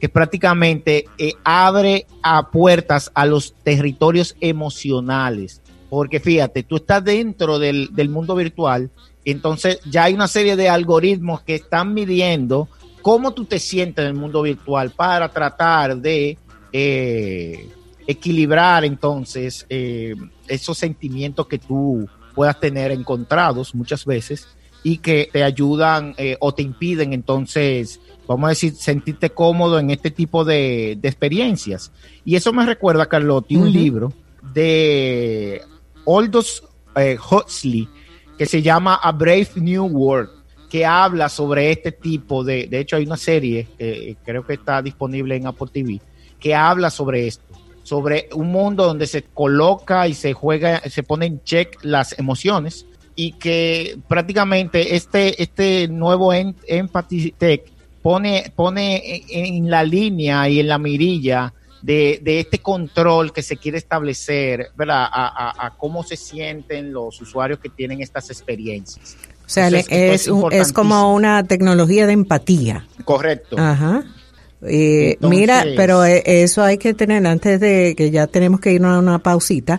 que 0.00 0.08
prácticamente 0.08 1.04
eh, 1.18 1.34
abre 1.44 2.06
a 2.22 2.50
puertas 2.50 3.10
a 3.14 3.26
los 3.26 3.54
territorios 3.62 4.34
emocionales. 4.40 5.60
Porque 5.90 6.20
fíjate, 6.20 6.62
tú 6.62 6.76
estás 6.76 7.04
dentro 7.04 7.58
del, 7.58 7.90
del 7.92 8.08
mundo 8.08 8.34
virtual 8.34 8.90
entonces 9.24 9.80
ya 9.88 10.04
hay 10.04 10.14
una 10.14 10.28
serie 10.28 10.56
de 10.56 10.68
algoritmos 10.68 11.42
que 11.42 11.54
están 11.54 11.94
midiendo 11.94 12.68
cómo 13.04 13.34
tú 13.34 13.44
te 13.44 13.58
sientes 13.58 14.02
en 14.02 14.08
el 14.08 14.14
mundo 14.14 14.40
virtual 14.40 14.90
para 14.90 15.28
tratar 15.28 15.98
de 15.98 16.38
eh, 16.72 17.68
equilibrar 18.06 18.84
entonces 18.84 19.66
eh, 19.68 20.14
esos 20.48 20.78
sentimientos 20.78 21.46
que 21.46 21.58
tú 21.58 22.08
puedas 22.34 22.58
tener 22.58 22.90
encontrados 22.92 23.74
muchas 23.74 24.06
veces 24.06 24.48
y 24.82 24.98
que 24.98 25.28
te 25.30 25.42
ayudan 25.44 26.14
eh, 26.16 26.38
o 26.40 26.54
te 26.54 26.62
impiden 26.62 27.12
entonces, 27.12 28.00
vamos 28.26 28.46
a 28.46 28.50
decir, 28.50 28.74
sentirte 28.74 29.28
cómodo 29.30 29.78
en 29.78 29.90
este 29.90 30.10
tipo 30.10 30.44
de, 30.44 30.92
experiencias. 31.02 31.92
Y 32.24 32.36
eso 32.36 32.52
me 32.54 32.64
recuerda, 32.64 33.06
Carlotti, 33.06 33.56
un 33.56 33.70
libro 33.70 34.12
de 34.54 35.62
Aldous 36.06 36.64
Huxley, 37.30 37.88
que 38.38 38.46
se 38.46 38.62
llama 38.62 38.96
A 38.96 39.12
Brave 39.12 39.48
New 39.56 39.86
World, 39.86 40.30
que 40.68 40.84
habla 40.84 41.28
sobre 41.28 41.70
este 41.70 41.92
tipo 41.92 42.42
de, 42.42 42.66
de 42.66 42.80
hecho 42.80 42.96
hay 42.96 43.04
una 43.04 43.16
serie, 43.16 43.68
que 43.78 44.16
creo 44.24 44.44
que 44.44 44.54
está 44.54 44.82
disponible 44.82 45.36
en 45.36 45.46
Apple 45.46 45.68
TV, 45.72 46.00
que 46.40 46.54
habla 46.54 46.90
sobre 46.90 47.26
esto, 47.26 47.44
sobre 47.82 48.28
un 48.34 48.50
mundo 48.50 48.84
donde 48.84 49.06
se 49.06 49.22
coloca 49.22 50.08
y 50.08 50.14
se 50.14 50.32
juega, 50.32 50.80
se 50.88 51.02
pone 51.02 51.26
en 51.26 51.42
check 51.44 51.78
las 51.82 52.18
emociones 52.18 52.86
y 53.14 53.32
que 53.32 53.98
prácticamente 54.08 54.96
este, 54.96 55.40
este 55.40 55.86
nuevo 55.88 56.32
Empathy 56.32 57.32
Tech 57.32 57.70
pone, 58.02 58.52
pone 58.56 59.22
en 59.28 59.70
la 59.70 59.84
línea 59.84 60.48
y 60.48 60.60
en 60.60 60.68
la 60.68 60.78
mirilla 60.78 61.54
de, 61.84 62.18
de, 62.22 62.40
este 62.40 62.60
control 62.60 63.30
que 63.30 63.42
se 63.42 63.58
quiere 63.58 63.76
establecer, 63.76 64.70
¿verdad? 64.74 65.04
A, 65.12 65.66
a, 65.66 65.76
cómo 65.76 66.02
se 66.02 66.16
sienten 66.16 66.94
los 66.94 67.20
usuarios 67.20 67.58
que 67.58 67.68
tienen 67.68 68.00
estas 68.00 68.30
experiencias. 68.30 69.18
O 69.44 69.48
sea, 69.48 69.68
es, 69.68 69.86
es, 69.90 70.72
como 70.72 71.14
una 71.14 71.44
tecnología 71.44 72.06
de 72.06 72.14
empatía. 72.14 72.86
Correcto. 73.04 73.56
Ajá. 73.58 74.02
Eh, 74.62 75.18
mira, 75.20 75.66
pero 75.76 76.06
e, 76.06 76.22
eso 76.24 76.62
hay 76.62 76.78
que 76.78 76.94
tener 76.94 77.26
antes 77.26 77.60
de 77.60 77.94
que 77.94 78.10
ya 78.10 78.28
tenemos 78.28 78.60
que 78.60 78.72
irnos 78.72 78.96
a 78.96 78.98
una 78.98 79.18
pausita 79.18 79.78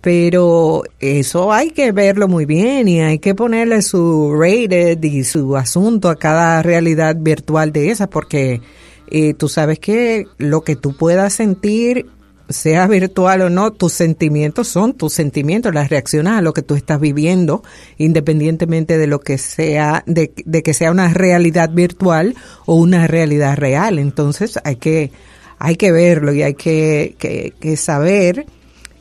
pero 0.00 0.82
eso 1.00 1.50
hay 1.50 1.70
que 1.70 1.90
verlo 1.90 2.28
muy 2.28 2.44
bien 2.44 2.88
y 2.88 3.00
hay 3.00 3.18
que 3.18 3.34
ponerle 3.34 3.80
su 3.80 4.34
rated 4.38 5.02
y 5.02 5.24
su 5.24 5.56
asunto 5.56 6.10
a 6.10 6.16
cada 6.16 6.62
realidad 6.62 7.16
virtual 7.18 7.72
de 7.72 7.90
esa, 7.90 8.10
porque 8.10 8.60
eh, 9.08 9.34
tú 9.34 9.48
sabes 9.48 9.78
que 9.78 10.26
lo 10.38 10.62
que 10.62 10.76
tú 10.76 10.96
puedas 10.96 11.34
sentir 11.34 12.06
sea 12.48 12.86
virtual 12.86 13.42
o 13.42 13.50
no, 13.50 13.72
tus 13.72 13.92
sentimientos 13.92 14.68
son 14.68 14.92
tus 14.92 15.12
sentimientos, 15.14 15.74
las 15.74 15.88
reacciones 15.88 16.34
a 16.34 16.42
lo 16.42 16.52
que 16.52 16.62
tú 16.62 16.74
estás 16.74 17.00
viviendo, 17.00 17.62
independientemente 17.96 18.98
de 18.98 19.06
lo 19.06 19.20
que 19.20 19.38
sea, 19.38 20.04
de, 20.06 20.30
que 20.30 20.74
sea 20.74 20.90
una 20.90 21.12
realidad 21.12 21.70
virtual 21.70 22.34
o 22.66 22.74
una 22.74 23.06
realidad 23.06 23.56
real. 23.56 23.98
Entonces 23.98 24.58
hay 24.64 24.76
que, 24.76 25.10
hay 25.58 25.76
que 25.76 25.90
verlo 25.92 26.32
y 26.32 26.42
hay 26.42 26.54
que, 26.54 27.14
que 27.18 27.76
saber 27.76 28.46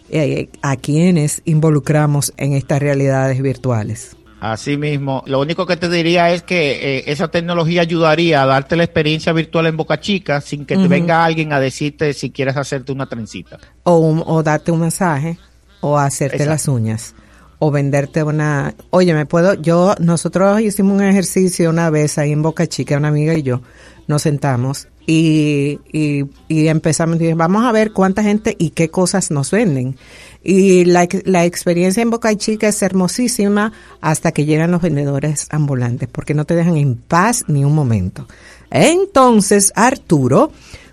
eh, 0.10 0.50
a 0.62 0.76
quienes 0.76 1.42
involucramos 1.44 2.34
en 2.38 2.54
estas 2.54 2.80
realidades 2.80 3.42
virtuales. 3.42 4.16
Así 4.44 4.76
mismo, 4.76 5.24
lo 5.26 5.40
único 5.40 5.66
que 5.66 5.78
te 5.78 5.88
diría 5.88 6.30
es 6.34 6.44
que 6.44 6.98
eh, 6.98 7.04
esa 7.08 7.30
tecnología 7.30 7.80
ayudaría 7.80 8.44
a 8.44 8.46
darte 8.46 8.76
la 8.76 8.84
experiencia 8.84 9.32
virtual 9.32 9.68
en 9.68 9.78
Boca 9.78 10.02
Chica 10.02 10.42
sin 10.42 10.66
que 10.66 10.76
te 10.76 10.90
venga 10.90 11.24
alguien 11.24 11.54
a 11.54 11.62
decirte 11.62 12.12
si 12.12 12.30
quieres 12.30 12.58
hacerte 12.58 12.92
una 12.92 13.08
trencita. 13.08 13.58
O, 13.84 14.22
o 14.26 14.44
darte 14.44 14.74
un 14.74 14.82
mensaje, 14.82 15.38
o 15.80 15.98
hacerte 15.98 16.46
las 16.46 16.68
uñas, 16.68 17.16
o 17.60 17.72
venderte 17.72 18.22
una... 18.22 18.76
Oye, 18.90 19.14
me 19.14 19.26
puedo... 19.26 19.54
Yo, 19.54 19.96
nosotros 20.00 20.60
hicimos 20.60 20.98
un 20.98 21.04
ejercicio 21.04 21.70
una 21.70 21.90
vez 21.90 22.18
ahí 22.18 22.34
en 22.34 22.42
Boca 22.42 22.68
Chica, 22.68 22.98
una 22.98 23.08
amiga 23.08 23.34
y 23.36 23.44
yo, 23.44 23.62
nos 24.08 24.24
sentamos 24.24 24.90
y, 25.06 25.80
y, 25.92 26.26
y 26.48 26.68
empezamos, 26.68 27.20
y 27.22 27.32
vamos 27.32 27.64
a 27.66 27.72
ver 27.72 27.92
cuánta 27.92 28.24
gente 28.24 28.56
y 28.60 28.72
qué 28.72 28.90
cosas 28.90 29.32
nos 29.32 29.52
venden. 29.52 29.96
Y 30.44 30.86
la, 30.86 31.08
la 31.24 31.46
experiencia 31.46 32.04
en 32.04 32.10
Boca 32.10 32.36
Chica 32.36 32.68
es 32.68 32.82
hermosísima 32.82 33.72
hasta 34.02 34.32
que 34.32 34.46
llegan 34.46 34.72
los 34.72 34.82
vendedores 34.82 35.48
ambulantes, 35.52 36.10
porque 36.12 36.34
no 36.34 36.46
te 36.46 36.56
dejan 36.56 36.78
en 36.78 36.96
paz 36.96 37.46
ni 37.48 37.64
un 37.64 37.74
momento. 37.74 38.28
Entonces, 38.70 39.72
Arturo, 39.76 40.52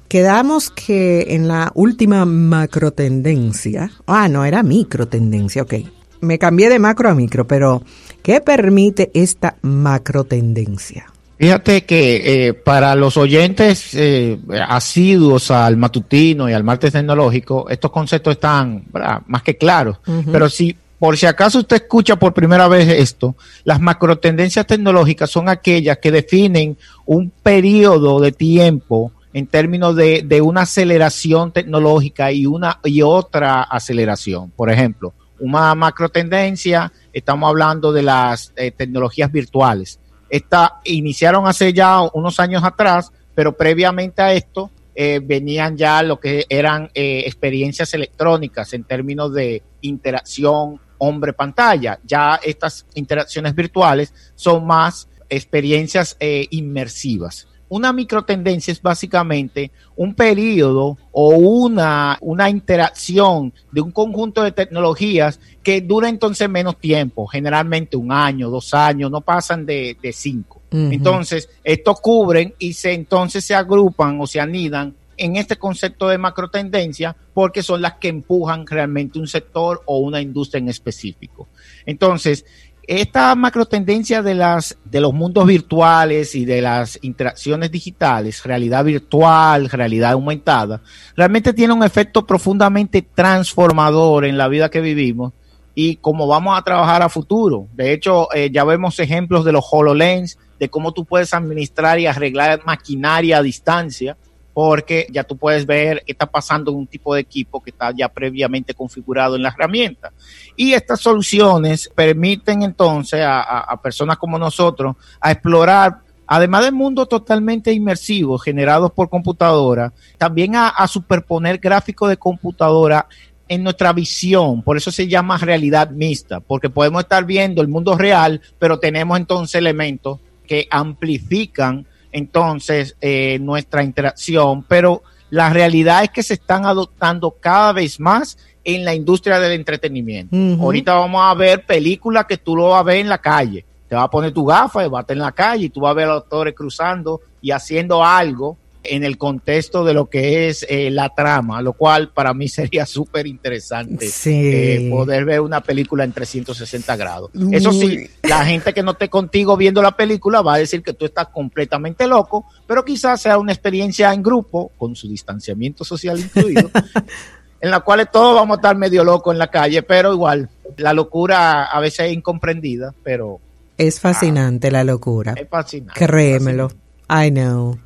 quedamos 0.09 0.71
que 0.71 1.35
en 1.35 1.49
la 1.49 1.73
última 1.75 2.25
macro 2.25 2.93
tendencia, 2.93 3.91
ah, 4.07 4.29
no, 4.29 4.45
era 4.45 4.63
micro 4.63 5.09
tendencia, 5.09 5.63
ok. 5.63 5.75
Me 6.21 6.39
cambié 6.39 6.69
de 6.69 6.79
macro 6.79 7.09
a 7.09 7.15
micro, 7.15 7.47
pero 7.47 7.83
¿qué 8.23 8.41
permite 8.41 9.11
esta 9.15 9.57
macro 9.63 10.25
tendencia? 10.25 11.07
Fíjate 11.41 11.87
que 11.87 12.49
eh, 12.49 12.53
para 12.53 12.95
los 12.95 13.17
oyentes 13.17 13.95
eh, 13.95 14.39
asiduos 14.69 15.51
al 15.51 15.79
matutino 15.79 16.51
y 16.51 16.53
al 16.53 16.65
martes 16.65 16.93
tecnológico, 16.93 17.67
estos 17.71 17.91
conceptos 17.91 18.33
están 18.33 18.85
más 19.27 19.43
que 19.43 19.57
claros. 19.57 19.97
Pero 20.31 20.51
si 20.51 20.77
por 20.99 21.17
si 21.17 21.25
acaso 21.25 21.61
usted 21.61 21.77
escucha 21.77 22.17
por 22.17 22.35
primera 22.35 22.69
vez 22.69 22.87
esto, 22.89 23.37
las 23.65 23.81
macrotendencias 23.81 24.67
tecnológicas 24.67 25.31
son 25.31 25.49
aquellas 25.49 25.97
que 25.97 26.13
definen 26.13 26.77
un 27.07 27.31
periodo 27.31 28.21
de 28.21 28.33
tiempo 28.33 29.11
en 29.33 29.47
términos 29.47 29.97
de, 29.97 30.23
de 30.23 30.43
una 30.43 30.63
aceleración 30.63 31.53
tecnológica 31.53 32.31
y 32.33 32.45
una 32.45 32.81
y 32.85 33.01
otra 33.01 33.63
aceleración. 33.63 34.51
Por 34.51 34.71
ejemplo, 34.71 35.15
una 35.39 35.75
macrotendencia, 35.75 36.93
estamos 37.15 37.49
hablando 37.49 37.95
de 37.95 38.03
las 38.03 38.53
eh, 38.57 38.73
tecnologías 38.73 39.33
virtuales 39.33 40.01
esta, 40.31 40.81
iniciaron 40.85 41.47
hace 41.47 41.73
ya 41.73 42.01
unos 42.15 42.41
años 42.41 42.65
atrás, 42.65 43.13
pero 43.35 43.57
previamente 43.57 44.23
a 44.23 44.33
esto 44.33 44.71
eh, 44.95 45.21
venían 45.23 45.77
ya 45.77 46.03
lo 46.03 46.21
que 46.21 46.47
eran 46.49 46.91
eh, 46.95 47.25
experiencias 47.27 47.93
electrónicas 47.95 48.73
en 48.73 48.85
términos 48.85 49.35
de 49.35 49.63
interacción 49.81 50.81
hombre-pantalla. 50.99 51.99
Ya 52.05 52.39
estas 52.43 52.87
interacciones 52.95 53.55
virtuales 53.55 54.15
son 54.35 54.67
más 54.67 55.09
experiencias 55.29 56.17
eh, 56.21 56.47
inmersivas 56.51 57.47
una 57.71 57.93
microtendencia 57.93 58.73
es 58.73 58.83
básicamente 58.83 59.71
un 59.97 60.15
periodo 60.15 60.99
o 61.13 61.29
una, 61.29 62.19
una 62.21 62.51
interacción 62.51 63.55
de 63.71 63.81
un 63.81 63.93
conjunto 63.93 64.43
de 64.43 64.53
tecnologías 64.53 65.41
que 65.63 65.81
dura 65.81 66.09
entonces 66.09 66.51
menos 66.51 66.79
tiempo, 66.79 67.27
generalmente 67.27 67.97
un 67.97 68.13
año, 68.13 68.51
dos 68.51 68.75
años, 68.75 69.11
no 69.11 69.21
pasan 69.21 69.65
de, 69.65 69.97
cinco. 70.13 70.61
Entonces, 70.73 71.49
estos 71.65 72.01
cubren 72.01 72.55
y 72.59 72.75
se 72.75 72.93
entonces 72.93 73.45
se 73.45 73.55
agrupan 73.55 74.21
o 74.21 74.27
se 74.27 74.41
anidan 74.41 74.95
en 75.17 75.37
este 75.37 75.57
concepto 75.57 76.09
de 76.09 76.17
macrotendencia 76.17 77.15
porque 77.35 77.63
son 77.63 77.83
las 77.83 77.95
que 77.95 78.09
empujan 78.09 78.67
realmente 78.67 79.19
un 79.19 79.29
sector 79.29 79.83
o 79.85 79.99
una 79.99 80.21
industria 80.21 80.61
en 80.61 80.69
específico. 80.69 81.49
Entonces, 81.85 82.47
esta 82.87 83.35
macro 83.35 83.67
tendencia 83.67 84.23
de 84.23 84.35
las 84.35 84.77
de 84.85 85.01
los 85.01 85.13
mundos 85.13 85.47
virtuales 85.47 86.35
y 86.35 86.45
de 86.45 86.61
las 86.61 86.99
interacciones 87.03 87.71
digitales, 87.71 88.43
realidad 88.43 88.85
virtual, 88.85 89.69
realidad 89.71 90.13
aumentada, 90.13 90.83
realmente 91.17 91.53
tiene 91.53 91.75
un 91.75 91.85
efecto 91.85 92.27
profundamente 92.27 93.03
transformador 93.03 94.25
en 94.25 94.37
la 94.37 94.49
vida 94.49 94.71
que 94.71 94.81
vivimos 94.81 95.33
y 95.75 95.97
cómo 95.97 96.27
vamos 96.27 96.59
a 96.59 96.63
trabajar 96.63 97.03
a 97.03 97.09
futuro. 97.09 97.69
De 97.75 97.93
hecho, 97.93 98.33
eh, 98.35 98.51
ya 98.53 98.65
vemos 98.65 98.99
ejemplos 98.99 99.45
de 99.45 99.53
los 99.53 99.65
HoloLens, 99.71 100.39
de 100.59 100.69
cómo 100.69 100.93
tú 100.93 101.05
puedes 101.05 101.33
administrar 101.33 101.99
y 101.99 102.07
arreglar 102.07 102.61
maquinaria 102.67 103.39
a 103.39 103.43
distancia 103.43 104.17
porque 104.53 105.07
ya 105.11 105.25
tú 105.25 105.37
puedes 105.37 105.65
ver 105.65 106.03
qué 106.05 106.13
está 106.13 106.27
pasando 106.27 106.71
en 106.71 106.79
un 106.79 106.87
tipo 106.87 107.15
de 107.15 107.21
equipo 107.21 107.63
que 107.63 107.71
está 107.71 107.93
ya 107.97 108.09
previamente 108.09 108.75
configurado 108.75 109.37
en 109.37 109.43
la 109.43 109.51
herramienta. 109.51 110.13
Y 110.57 110.73
estas 110.73 111.01
soluciones 111.01 111.91
permiten 111.95 112.63
entonces 112.63 113.21
a, 113.25 113.79
personas 113.83 114.19
como 114.19 114.39
nosotros 114.39 114.97
a 115.21 115.31
explorar 115.31 115.99
además 116.27 116.65
de 116.65 116.71
mundos 116.71 117.09
totalmente 117.09 117.73
inmersivos 117.73 118.45
generados 118.45 118.93
por 118.93 119.09
computadora, 119.09 119.93
también 120.17 120.55
a, 120.55 120.87
superponer 120.87 121.59
gráficos 121.59 122.09
de 122.09 122.17
computadora 122.17 123.09
en 123.49 123.65
nuestra 123.65 123.93
visión. 123.93 124.63
Por 124.63 124.77
eso 124.77 124.93
se 124.93 125.09
llama 125.09 125.39
realidad 125.39 125.91
mixta, 125.91 126.39
porque 126.39 126.71
podemos 126.71 127.03
estar 127.03 127.25
viendo 127.25 127.61
el 127.63 127.67
mundo 127.67 127.97
real, 127.97 128.41
pero 128.61 128.79
tenemos 128.79 129.19
entonces 129.19 129.57
elementos 129.57 130.21
que 130.47 130.69
amplifican 130.71 131.85
entonces 132.13 132.97
eh, 133.01 133.39
nuestra 133.41 133.83
interacción, 133.83 134.63
pero 134.63 135.03
la 135.31 135.51
realidad 135.51 136.03
es 136.03 136.11
que 136.11 136.23
se 136.23 136.35
están 136.35 136.67
adoptando 136.67 137.37
cada 137.41 137.73
vez 137.73 138.01
más 138.01 138.37
en 138.65 138.85
la 138.85 138.95
industria 138.95 139.39
del 139.39 139.53
entretenimiento. 139.53 140.37
Ahorita 140.61 140.95
vamos 140.95 141.23
a 141.25 141.35
ver 141.35 141.65
películas 141.65 142.27
que 142.27 142.37
tú 142.37 142.57
lo 142.57 142.71
vas 142.71 142.81
a 142.81 142.85
ver 142.85 142.99
en 142.99 143.09
la 143.09 143.19
calle. 143.19 143.65
Te 143.89 143.95
vas 143.95 144.05
a 144.05 144.11
poner 144.11 144.33
tu 144.33 144.45
gafa 144.45 144.85
y 144.85 144.89
vas 144.89 144.99
a 144.99 145.03
estar 145.03 145.17
en 145.17 145.23
la 145.23 145.33
calle 145.33 145.67
y 145.67 145.71
tú 145.71 145.81
vas 145.81 145.91
a 145.91 145.95
ver 145.95 146.07
a 146.07 146.15
los 146.15 146.23
actores 146.23 146.55
cruzando 146.55 147.21
y 147.41 147.51
haciendo 147.51 148.05
algo 148.05 148.57
en 148.83 149.05
el 149.05 149.19
contexto 149.19 149.85
de 149.85 149.95
lo 149.95 150.09
que 150.09 150.49
es 150.49 150.65
eh, 150.69 150.91
la 150.91 151.11
trama, 151.11 151.61
lo 151.63 151.75
cual 151.75 152.11
para 152.11 152.33
mí 152.35 152.49
sería 152.49 152.87
súper 152.87 153.27
interesante 153.27 154.11
eh, 154.27 154.89
poder 154.91 155.25
ver 155.25 155.41
una 155.41 155.61
película 155.61 156.05
en 156.05 156.13
360 156.13 156.97
grados. 156.97 157.31
Eso 157.53 157.73
sí, 157.73 158.09
la 158.23 158.45
gente 158.45 158.73
que 158.73 158.83
no 158.83 158.93
esté 158.93 159.09
contigo 159.09 159.57
viendo 159.57 159.83
la 159.83 159.97
película 159.97 160.43
va 160.43 160.55
a 160.55 160.59
decir 160.59 160.83
que 160.83 160.95
tú 160.95 161.05
estás 161.05 161.29
completamente 161.29 162.07
loco, 162.07 162.47
pero 162.67 162.85
quizás 162.85 163.21
sea 163.21 163.39
una 163.39 163.53
experiencia 163.53 164.13
en 164.13 164.23
grupo, 164.23 164.73
con 164.77 164.97
su 164.97 165.09
distanciamiento 165.09 165.85
social 165.85 166.19
incluido, 166.19 166.71
en 167.61 167.71
la 167.71 167.81
cual 167.81 168.09
todos 168.11 168.35
vamos 168.35 168.57
a 168.57 168.59
estar 168.61 168.77
medio 168.77 169.05
locos 169.05 169.33
en 169.35 169.39
la 169.39 169.51
calle, 169.51 169.83
pero 169.83 170.13
igual, 170.13 170.49
la 170.77 170.93
locura 170.93 171.65
a 171.65 171.81
veces 171.81 172.07
es 172.07 172.13
incomprendida, 172.13 172.95
pero... 173.03 173.41
Es 173.77 173.99
fascinante 173.99 174.71
la 174.71 174.85
locura. 174.85 175.35
Es 175.37 175.49
fascinante. 175.49 175.99
Créemelo. 175.99 176.71
I 177.09 177.31
know. 177.31 177.79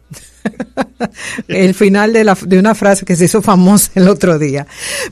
el 1.49 1.75
final 1.75 2.13
de, 2.13 2.25
la, 2.25 2.35
de 2.35 2.59
una 2.59 2.75
frase 2.75 3.05
que 3.05 3.17
se 3.17 3.27
hizo 3.27 3.43
famosa 3.43 3.93
el 3.95 4.09
otro 4.09 4.39
día. 4.39 4.67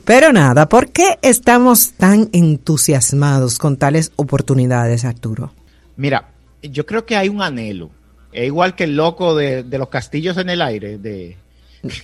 Pero 0.05 0.31
nada, 0.31 0.69
¿por 0.69 0.91
qué 0.91 1.17
estamos 1.21 1.93
tan 1.93 2.29
entusiasmados 2.31 3.57
con 3.57 3.77
tales 3.77 4.11
oportunidades, 4.15 5.05
Arturo? 5.05 5.53
Mira, 5.95 6.29
yo 6.61 6.85
creo 6.85 7.05
que 7.05 7.15
hay 7.15 7.29
un 7.29 7.41
anhelo. 7.41 7.91
Es 8.31 8.45
igual 8.45 8.75
que 8.75 8.85
el 8.85 8.95
loco 8.95 9.35
de, 9.35 9.63
los 9.69 9.89
castillos 9.89 10.37
en 10.37 10.49
el 10.49 10.61
aire, 10.61 10.97
de... 10.97 11.37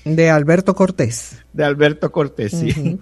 De 0.04 0.30
Alberto 0.30 0.76
Cortés. 0.76 1.38
De 1.54 1.64
Alberto 1.64 2.12
Cortés, 2.12 2.52
sí. 2.52 3.00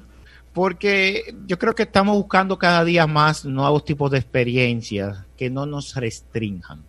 Porque 0.54 1.36
yo 1.46 1.58
creo 1.60 1.76
que 1.76 1.84
estamos 1.84 2.16
buscando 2.16 2.58
cada 2.58 2.84
día 2.84 3.06
más 3.08 3.46
nuevos 3.46 3.84
tipos 3.84 4.12
de 4.12 4.20
experiencias 4.20 5.18
que 5.36 5.50
no 5.50 5.66
nos 5.66 5.96
restrinjan 5.96 6.84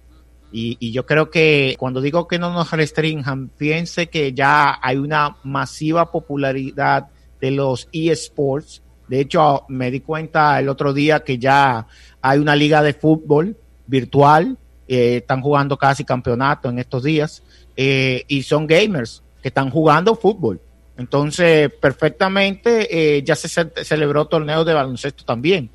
y, 0.50 0.92
yo 0.92 1.04
creo 1.04 1.30
que 1.30 1.76
cuando 1.78 2.00
digo 2.00 2.26
que 2.26 2.38
no 2.38 2.52
nos 2.52 2.70
restrinjan, 2.70 3.48
piense 3.48 4.08
que 4.08 4.32
ya 4.32 4.78
hay 4.80 4.96
una 4.96 5.36
masiva 5.42 6.10
popularidad 6.10 7.08
de 7.40 7.50
los 7.50 7.88
eSports. 7.92 8.82
De 9.08 9.20
hecho, 9.20 9.64
me 9.68 9.90
di 9.90 10.00
cuenta 10.00 10.58
el 10.58 10.68
otro 10.68 10.92
día 10.92 11.20
que 11.20 11.38
ya 11.38 11.86
hay 12.22 12.38
una 12.38 12.56
liga 12.56 12.82
de 12.82 12.94
fútbol 12.94 13.56
virtual. 13.86 14.56
Eh, 14.86 15.18
están 15.18 15.42
jugando 15.42 15.76
casi 15.76 16.04
campeonato 16.04 16.68
en 16.70 16.78
estos 16.78 17.02
días. 17.02 17.42
Eh, 17.76 18.24
y 18.26 18.42
son 18.42 18.66
gamers 18.66 19.22
que 19.42 19.48
están 19.48 19.70
jugando 19.70 20.16
fútbol. 20.16 20.60
Entonces, 20.96 21.70
perfectamente, 21.80 22.88
eh, 22.90 23.22
ya 23.22 23.36
se 23.36 23.48
celebró 23.84 24.26
torneos 24.26 24.66
de 24.66 24.74
baloncesto 24.74 25.24
también. 25.24 25.70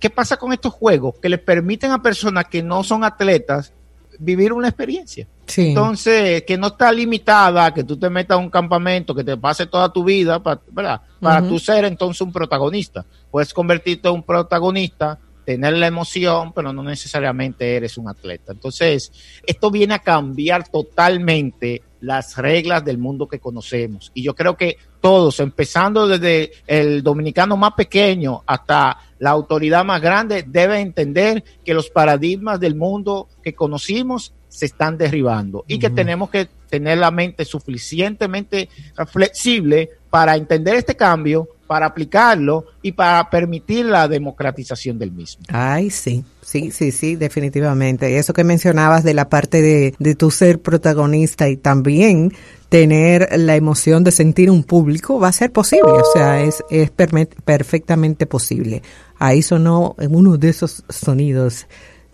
¿Qué 0.00 0.10
pasa 0.10 0.36
con 0.36 0.52
estos 0.52 0.72
juegos? 0.72 1.16
Que 1.20 1.28
les 1.28 1.40
permiten 1.40 1.90
a 1.90 2.02
personas 2.02 2.46
que 2.46 2.62
no 2.62 2.82
son 2.82 3.04
atletas 3.04 3.72
vivir 4.18 4.52
una 4.52 4.68
experiencia. 4.68 5.26
Entonces, 5.56 6.42
que 6.42 6.58
no 6.58 6.68
está 6.68 6.92
limitada, 6.92 7.72
que 7.72 7.84
tú 7.84 7.96
te 7.96 8.10
metas 8.10 8.36
a 8.36 8.40
un 8.40 8.50
campamento, 8.50 9.14
que 9.14 9.24
te 9.24 9.36
pase 9.36 9.66
toda 9.66 9.92
tu 9.92 10.04
vida, 10.04 10.42
para, 10.42 10.60
¿verdad? 10.70 11.00
Para 11.20 11.46
tú 11.46 11.58
ser 11.58 11.84
entonces 11.84 12.20
un 12.20 12.32
protagonista. 12.32 13.04
Puedes 13.30 13.54
convertirte 13.54 14.08
en 14.08 14.14
un 14.14 14.22
protagonista, 14.22 15.18
tener 15.44 15.74
la 15.74 15.86
emoción, 15.86 16.52
pero 16.52 16.72
no 16.72 16.82
necesariamente 16.82 17.76
eres 17.76 17.96
un 17.96 18.08
atleta. 18.08 18.52
Entonces, 18.52 19.12
esto 19.46 19.70
viene 19.70 19.94
a 19.94 20.00
cambiar 20.00 20.68
totalmente 20.68 21.82
las 22.00 22.36
reglas 22.36 22.84
del 22.84 22.98
mundo 22.98 23.28
que 23.28 23.38
conocemos. 23.38 24.10
Y 24.12 24.22
yo 24.22 24.34
creo 24.34 24.56
que 24.56 24.76
todos, 25.00 25.38
empezando 25.40 26.08
desde 26.08 26.50
el 26.66 27.02
dominicano 27.02 27.56
más 27.56 27.74
pequeño 27.74 28.42
hasta 28.44 28.98
la 29.18 29.30
autoridad 29.30 29.84
más 29.84 30.00
grande, 30.00 30.44
deben 30.46 30.80
entender 30.80 31.44
que 31.64 31.74
los 31.74 31.90
paradigmas 31.90 32.60
del 32.60 32.74
mundo 32.74 33.28
que 33.42 33.54
conocimos 33.54 34.34
se 34.48 34.66
están 34.66 34.96
derribando 34.96 35.64
y 35.68 35.78
que 35.78 35.90
tenemos 35.90 36.30
que 36.30 36.48
tener 36.70 36.98
la 36.98 37.10
mente 37.10 37.44
suficientemente 37.44 38.68
flexible 39.12 39.90
para 40.10 40.34
entender 40.36 40.76
este 40.76 40.96
cambio, 40.96 41.48
para 41.66 41.86
aplicarlo 41.86 42.64
y 42.80 42.92
para 42.92 43.28
permitir 43.28 43.86
la 43.86 44.08
democratización 44.08 44.98
del 44.98 45.12
mismo. 45.12 45.44
Ay, 45.48 45.90
sí, 45.90 46.24
sí, 46.42 46.70
sí, 46.70 46.90
sí, 46.90 47.16
definitivamente. 47.16 48.18
Eso 48.18 48.32
que 48.32 48.44
mencionabas 48.44 49.04
de 49.04 49.14
la 49.14 49.28
parte 49.28 49.60
de, 49.60 49.94
de 49.98 50.14
tu 50.14 50.30
ser 50.30 50.60
protagonista 50.60 51.48
y 51.48 51.56
también 51.56 52.32
tener 52.68 53.28
la 53.38 53.56
emoción 53.56 54.04
de 54.04 54.10
sentir 54.10 54.50
un 54.50 54.64
público 54.64 55.20
va 55.20 55.28
a 55.28 55.32
ser 55.32 55.52
posible, 55.52 55.92
o 55.92 56.12
sea, 56.12 56.40
es, 56.40 56.64
es 56.70 56.90
perfectamente 56.90 58.26
posible. 58.26 58.82
Ahí 59.18 59.42
sonó 59.42 59.94
uno 59.98 60.36
de 60.36 60.48
esos 60.48 60.84
sonidos 60.88 61.66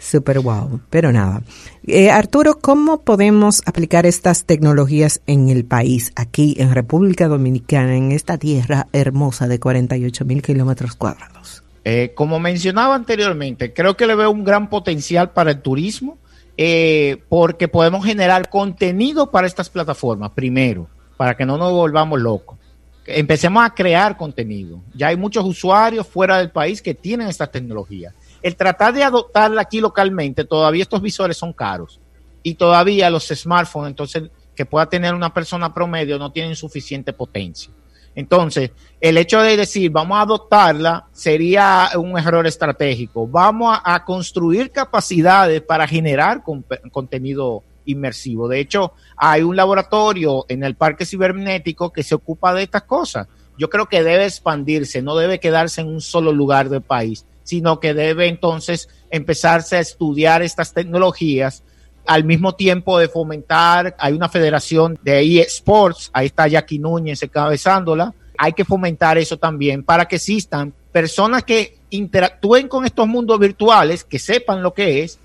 Super 0.03 0.41
wow. 0.41 0.81
Pero 0.91 1.13
nada. 1.13 1.43
Eh, 1.87 2.11
Arturo, 2.11 2.59
¿cómo 2.61 3.03
podemos 3.03 3.63
aplicar 3.67 4.05
estas 4.05 4.45
tecnologías 4.45 5.23
en 5.29 5.49
el 5.49 5.65
país, 5.65 6.13
aquí 6.17 6.57
en 6.59 6.75
República 6.75 7.29
Dominicana, 7.29 7.95
en 7.95 8.11
esta 8.11 8.37
tierra 8.37 8.89
hermosa 8.93 9.47
de 9.47 9.61
48 9.61 10.25
mil 10.25 10.43
kilómetros 10.43 10.97
cuadrados? 10.97 11.63
Eh, 11.85 12.13
como 12.17 12.41
mencionaba 12.41 12.97
anteriormente, 12.97 13.73
creo 13.73 13.97
que 13.97 14.09
le 14.09 14.17
veo 14.17 14.31
un 14.31 14.45
gran 14.45 14.69
potencial 14.69 15.31
para 15.31 15.53
el 15.53 15.63
turismo, 15.63 16.19
eh, 16.57 17.23
porque 17.29 17.69
podemos 17.69 18.05
generar 18.05 18.51
contenido 18.51 19.31
para 19.31 19.47
estas 19.47 19.71
plataformas, 19.71 20.33
primero, 20.33 20.89
para 21.17 21.37
que 21.37 21.47
no 21.47 21.59
nos 21.59 21.71
volvamos 21.71 22.21
locos. 22.21 22.59
Empecemos 23.07 23.65
a 23.65 23.75
crear 23.75 24.17
contenido. 24.17 24.81
Ya 24.95 25.09
hay 25.09 25.17
muchos 25.17 25.45
usuarios 25.45 26.07
fuera 26.07 26.39
del 26.39 26.51
país 26.51 26.81
que 26.81 26.95
tienen 26.95 27.29
estas 27.29 27.51
tecnologías 27.51 28.15
el 28.43 28.57
tratar 28.57 28.93
de 28.93 29.05
adoptarla 29.05 29.63
aquí 29.63 29.81
localmente, 29.81 30.45
todavía 30.45 30.83
estos 30.83 31.01
visores 31.01 31.37
son 31.37 31.53
caros 31.53 32.01
y 32.43 32.55
todavía 32.55 33.09
los 33.09 33.29
smartphones, 33.29 33.91
entonces, 33.91 34.25
que 34.55 34.67
pueda 34.67 34.87
tener 34.87 35.15
una 35.15 35.33
persona 35.33 35.73
promedio, 35.73 36.19
no 36.19 36.33
tienen 36.33 36.57
suficiente 36.57 37.13
potencia. 37.13 37.73
Entonces, 38.15 38.73
el 39.01 39.17
hecho 39.17 39.41
de 39.41 39.57
decir 39.57 39.91
vamos 39.91 40.19
a 40.19 40.23
adoptarla 40.23 41.07
sería 41.13 41.89
un 41.97 42.19
error 42.19 42.47
estratégico. 42.47 43.27
Vamos 43.27 43.79
a, 43.83 44.05
construir 44.05 44.71
capacidades 44.71 45.63
para 45.63 45.87
generar 45.87 46.43
contenido 46.91 47.63
inmersivo. 47.85 48.49
De 48.49 48.61
hecho, 48.61 48.93
hay 49.17 49.43
un 49.43 49.57
laboratorio 49.57 50.45
en 50.49 50.65
el 50.65 50.75
Parque 50.75 51.07
Cibernético 51.07 51.93
que 51.93 52.03
se 52.03 52.15
ocupa 52.15 52.55
de 52.55 52.63
estas 52.63 52.83
cosas. 52.83 53.29
Yo 53.59 53.69
creo 53.69 53.87
que 53.87 54.03
debe 54.03 54.25
expandirse, 54.25 55.03
no 55.03 55.17
debe 55.17 55.41
quedarse 55.41 55.81
en 55.81 55.89
un 55.89 56.01
solo 56.01 56.33
lugar 56.33 56.69
del 56.69 56.83
país 56.83 57.27
sino 57.45 57.81
que 57.81 57.95
debe 57.95 58.29
entonces 58.29 58.89
empezarse 59.11 59.77
a 59.77 59.81
estudiar 59.81 60.43
estas 60.43 60.73
tecnologías 60.73 61.63
al 62.07 62.25
mismo 62.25 62.55
tiempo 62.55 62.99
de 62.99 63.09
fomentar, 63.09 63.95
hay 63.99 64.13
una 64.13 64.29
federación 64.29 64.99
de 65.03 65.41
eSports, 65.41 66.11
ahí 66.13 66.27
está 66.27 66.49
Jackie 66.49 66.79
Núñez 66.79 67.23
encabezándola, 67.23 68.13
hay 68.37 68.53
que 68.55 68.65
fomentar 68.65 69.19
eso 69.19 69.37
también 69.37 69.85
para 69.85 70.07
que 70.07 70.17
existan 70.17 70.75
personas 70.91 71.45
que 71.45 71.79
interactúen 71.91 72.67
con 72.67 72.85
estos 72.85 73.07
mundos 73.07 73.39
virtuales, 73.39 74.03
que 74.03 74.19
sepan 74.19 74.63
lo 74.63 74.75
que 74.75 75.05
es, 75.05 75.19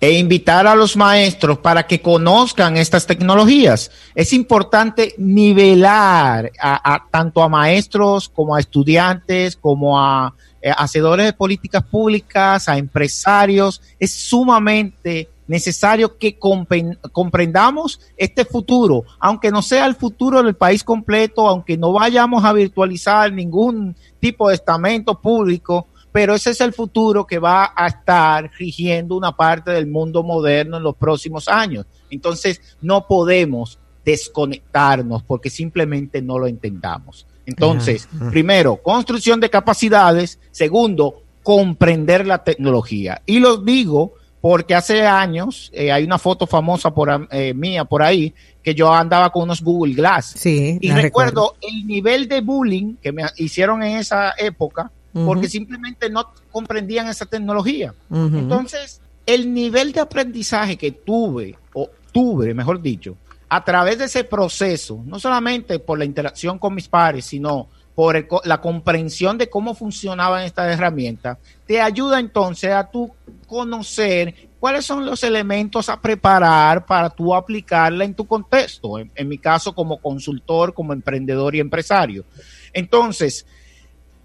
e 0.00 0.18
invitar 0.18 0.66
a 0.66 0.74
los 0.74 0.96
maestros 0.96 1.58
para 1.58 1.86
que 1.86 2.00
conozcan 2.00 2.76
estas 2.76 3.06
tecnologías. 3.06 3.90
Es 4.14 4.32
importante 4.32 5.14
nivelar 5.18 6.52
a 6.60 7.06
tanto 7.10 7.42
a 7.42 7.48
maestros 7.48 8.28
como 8.28 8.54
a 8.54 8.60
estudiantes, 8.60 9.56
como 9.56 10.00
a 10.00 10.34
eh, 10.60 10.72
hacedores 10.76 11.26
de 11.26 11.32
políticas 11.32 11.84
públicas, 11.84 12.68
a 12.68 12.78
empresarios. 12.78 13.80
Es 13.98 14.12
sumamente 14.12 15.28
necesario 15.46 16.18
que 16.18 16.38
comprendamos 16.38 18.00
este 18.16 18.44
futuro, 18.44 19.04
aunque 19.18 19.50
no 19.50 19.62
sea 19.62 19.86
el 19.86 19.94
futuro 19.94 20.42
del 20.42 20.54
país 20.54 20.84
completo, 20.84 21.48
aunque 21.48 21.78
no 21.78 21.92
vayamos 21.92 22.44
a 22.44 22.52
virtualizar 22.52 23.32
ningún 23.32 23.96
tipo 24.20 24.48
de 24.48 24.56
estamento 24.56 25.18
público, 25.20 25.86
pero 26.18 26.34
ese 26.34 26.50
es 26.50 26.60
el 26.60 26.72
futuro 26.72 27.24
que 27.24 27.38
va 27.38 27.72
a 27.76 27.86
estar 27.86 28.50
rigiendo 28.58 29.16
una 29.16 29.36
parte 29.36 29.70
del 29.70 29.86
mundo 29.86 30.24
moderno 30.24 30.78
en 30.78 30.82
los 30.82 30.96
próximos 30.96 31.46
años. 31.46 31.86
Entonces, 32.10 32.60
no 32.80 33.06
podemos 33.06 33.78
desconectarnos 34.04 35.22
porque 35.22 35.48
simplemente 35.48 36.20
no 36.20 36.40
lo 36.40 36.48
entendamos. 36.48 37.24
Entonces, 37.46 38.08
primero, 38.32 38.78
construcción 38.82 39.38
de 39.38 39.48
capacidades. 39.48 40.40
Segundo, 40.50 41.22
comprender 41.44 42.26
la 42.26 42.42
tecnología. 42.42 43.22
Y 43.24 43.38
lo 43.38 43.58
digo 43.58 44.14
porque 44.40 44.74
hace 44.74 45.06
años 45.06 45.70
eh, 45.72 45.92
hay 45.92 46.02
una 46.02 46.18
foto 46.18 46.48
famosa 46.48 46.92
por 46.92 47.28
eh, 47.30 47.54
mía 47.54 47.84
por 47.84 48.02
ahí 48.02 48.34
que 48.60 48.74
yo 48.74 48.92
andaba 48.92 49.30
con 49.30 49.44
unos 49.44 49.62
Google 49.62 49.94
Glass. 49.94 50.32
Sí, 50.36 50.78
y 50.80 50.90
recuerdo, 50.90 51.54
el 51.60 51.86
nivel 51.86 52.26
de 52.26 52.40
bullying 52.40 52.96
que 52.96 53.12
me 53.12 53.22
hicieron 53.36 53.84
en 53.84 53.98
esa 53.98 54.34
época 54.36 54.90
porque 55.12 55.48
simplemente 55.48 56.10
no 56.10 56.32
comprendían 56.50 57.08
esa 57.08 57.26
tecnología. 57.26 57.94
Entonces, 58.10 59.00
el 59.26 59.52
nivel 59.52 59.92
de 59.92 60.00
aprendizaje 60.00 60.76
que 60.76 60.92
tuve, 60.92 61.56
o 61.74 61.90
tuve, 62.12 62.54
mejor 62.54 62.80
dicho, 62.80 63.16
a 63.48 63.64
través 63.64 63.98
de 63.98 64.04
ese 64.04 64.24
proceso, 64.24 65.02
no 65.06 65.18
solamente 65.18 65.78
por 65.78 65.98
la 65.98 66.04
interacción 66.04 66.58
con 66.58 66.74
mis 66.74 66.88
pares, 66.88 67.24
sino 67.24 67.68
por 67.94 68.28
la 68.44 68.60
comprensión 68.60 69.38
de 69.38 69.50
cómo 69.50 69.74
funcionaban 69.74 70.44
estas 70.44 70.72
herramientas, 70.72 71.38
te 71.66 71.80
ayuda 71.80 72.20
entonces 72.20 72.70
a 72.70 72.88
tú 72.88 73.10
conocer 73.46 74.48
cuáles 74.60 74.84
son 74.84 75.04
los 75.04 75.24
elementos 75.24 75.88
a 75.88 76.00
preparar 76.00 76.86
para 76.86 77.10
tú 77.10 77.34
aplicarla 77.34 78.04
en 78.04 78.14
tu 78.14 78.24
contexto, 78.24 78.98
en, 78.98 79.10
en 79.14 79.28
mi 79.28 79.38
caso 79.38 79.74
como 79.74 80.00
consultor, 80.00 80.74
como 80.74 80.92
emprendedor 80.92 81.56
y 81.56 81.60
empresario. 81.60 82.24
Entonces, 82.72 83.46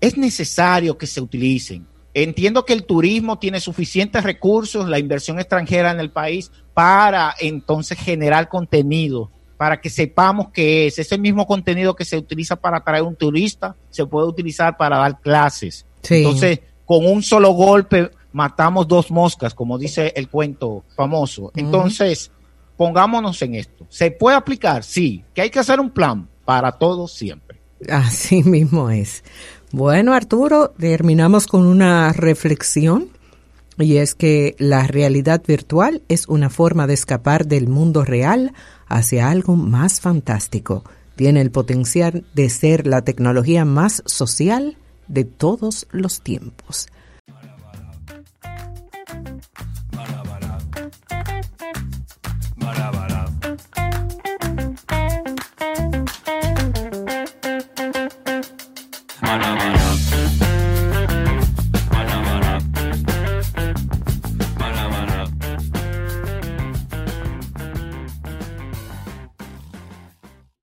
es 0.03 0.17
necesario 0.17 0.97
que 0.97 1.07
se 1.07 1.21
utilicen. 1.21 1.87
Entiendo 2.13 2.65
que 2.65 2.73
el 2.73 2.83
turismo 2.83 3.39
tiene 3.39 3.61
suficientes 3.61 4.21
recursos, 4.21 4.89
la 4.89 4.99
inversión 4.99 5.39
extranjera 5.39 5.91
en 5.91 6.01
el 6.01 6.11
país, 6.11 6.51
para 6.73 7.33
entonces 7.39 7.97
generar 7.97 8.49
contenido, 8.49 9.31
para 9.55 9.79
que 9.79 9.89
sepamos 9.89 10.47
qué 10.53 10.87
es. 10.87 10.99
Ese 10.99 11.17
mismo 11.17 11.47
contenido 11.47 11.95
que 11.95 12.03
se 12.03 12.17
utiliza 12.17 12.57
para 12.57 12.79
atraer 12.79 13.03
un 13.03 13.15
turista, 13.15 13.77
se 13.91 14.05
puede 14.05 14.27
utilizar 14.27 14.75
para 14.75 14.97
dar 14.97 15.21
clases. 15.21 15.85
Entonces, 16.09 16.59
con 16.83 17.05
un 17.05 17.23
solo 17.23 17.51
golpe 17.51 18.11
matamos 18.33 18.89
dos 18.89 19.09
moscas, 19.09 19.53
como 19.53 19.77
dice 19.77 20.11
el 20.17 20.27
cuento 20.27 20.83
famoso. 20.97 21.53
Entonces, 21.55 22.29
pongámonos 22.75 23.41
en 23.41 23.55
esto. 23.55 23.87
¿Se 23.87 24.11
puede 24.11 24.35
aplicar? 24.35 24.83
Sí. 24.83 25.23
¿Que 25.33 25.43
hay 25.43 25.49
que 25.49 25.59
hacer 25.59 25.79
un 25.79 25.91
plan? 25.91 26.27
Para 26.43 26.73
todos 26.73 27.13
siempre. 27.13 27.61
Así 27.89 28.43
mismo 28.43 28.89
es. 28.89 29.23
Bueno, 29.73 30.13
Arturo, 30.13 30.69
terminamos 30.77 31.47
con 31.47 31.65
una 31.65 32.13
reflexión 32.13 33.09
y 33.79 33.97
es 33.97 34.13
que 34.13 34.55
la 34.59 34.85
realidad 34.85 35.41
virtual 35.47 36.03
es 36.09 36.27
una 36.27 36.51
forma 36.51 36.85
de 36.85 36.93
escapar 36.93 37.47
del 37.47 37.67
mundo 37.67 38.05
real 38.05 38.53
hacia 38.85 39.31
algo 39.31 39.55
más 39.55 39.99
fantástico. 39.99 40.83
Tiene 41.15 41.41
el 41.41 41.49
potencial 41.49 42.23
de 42.35 42.51
ser 42.51 42.85
la 42.85 43.01
tecnología 43.01 43.65
más 43.65 44.03
social 44.05 44.77
de 45.07 45.23
todos 45.23 45.87
los 45.89 46.21
tiempos. 46.21 46.85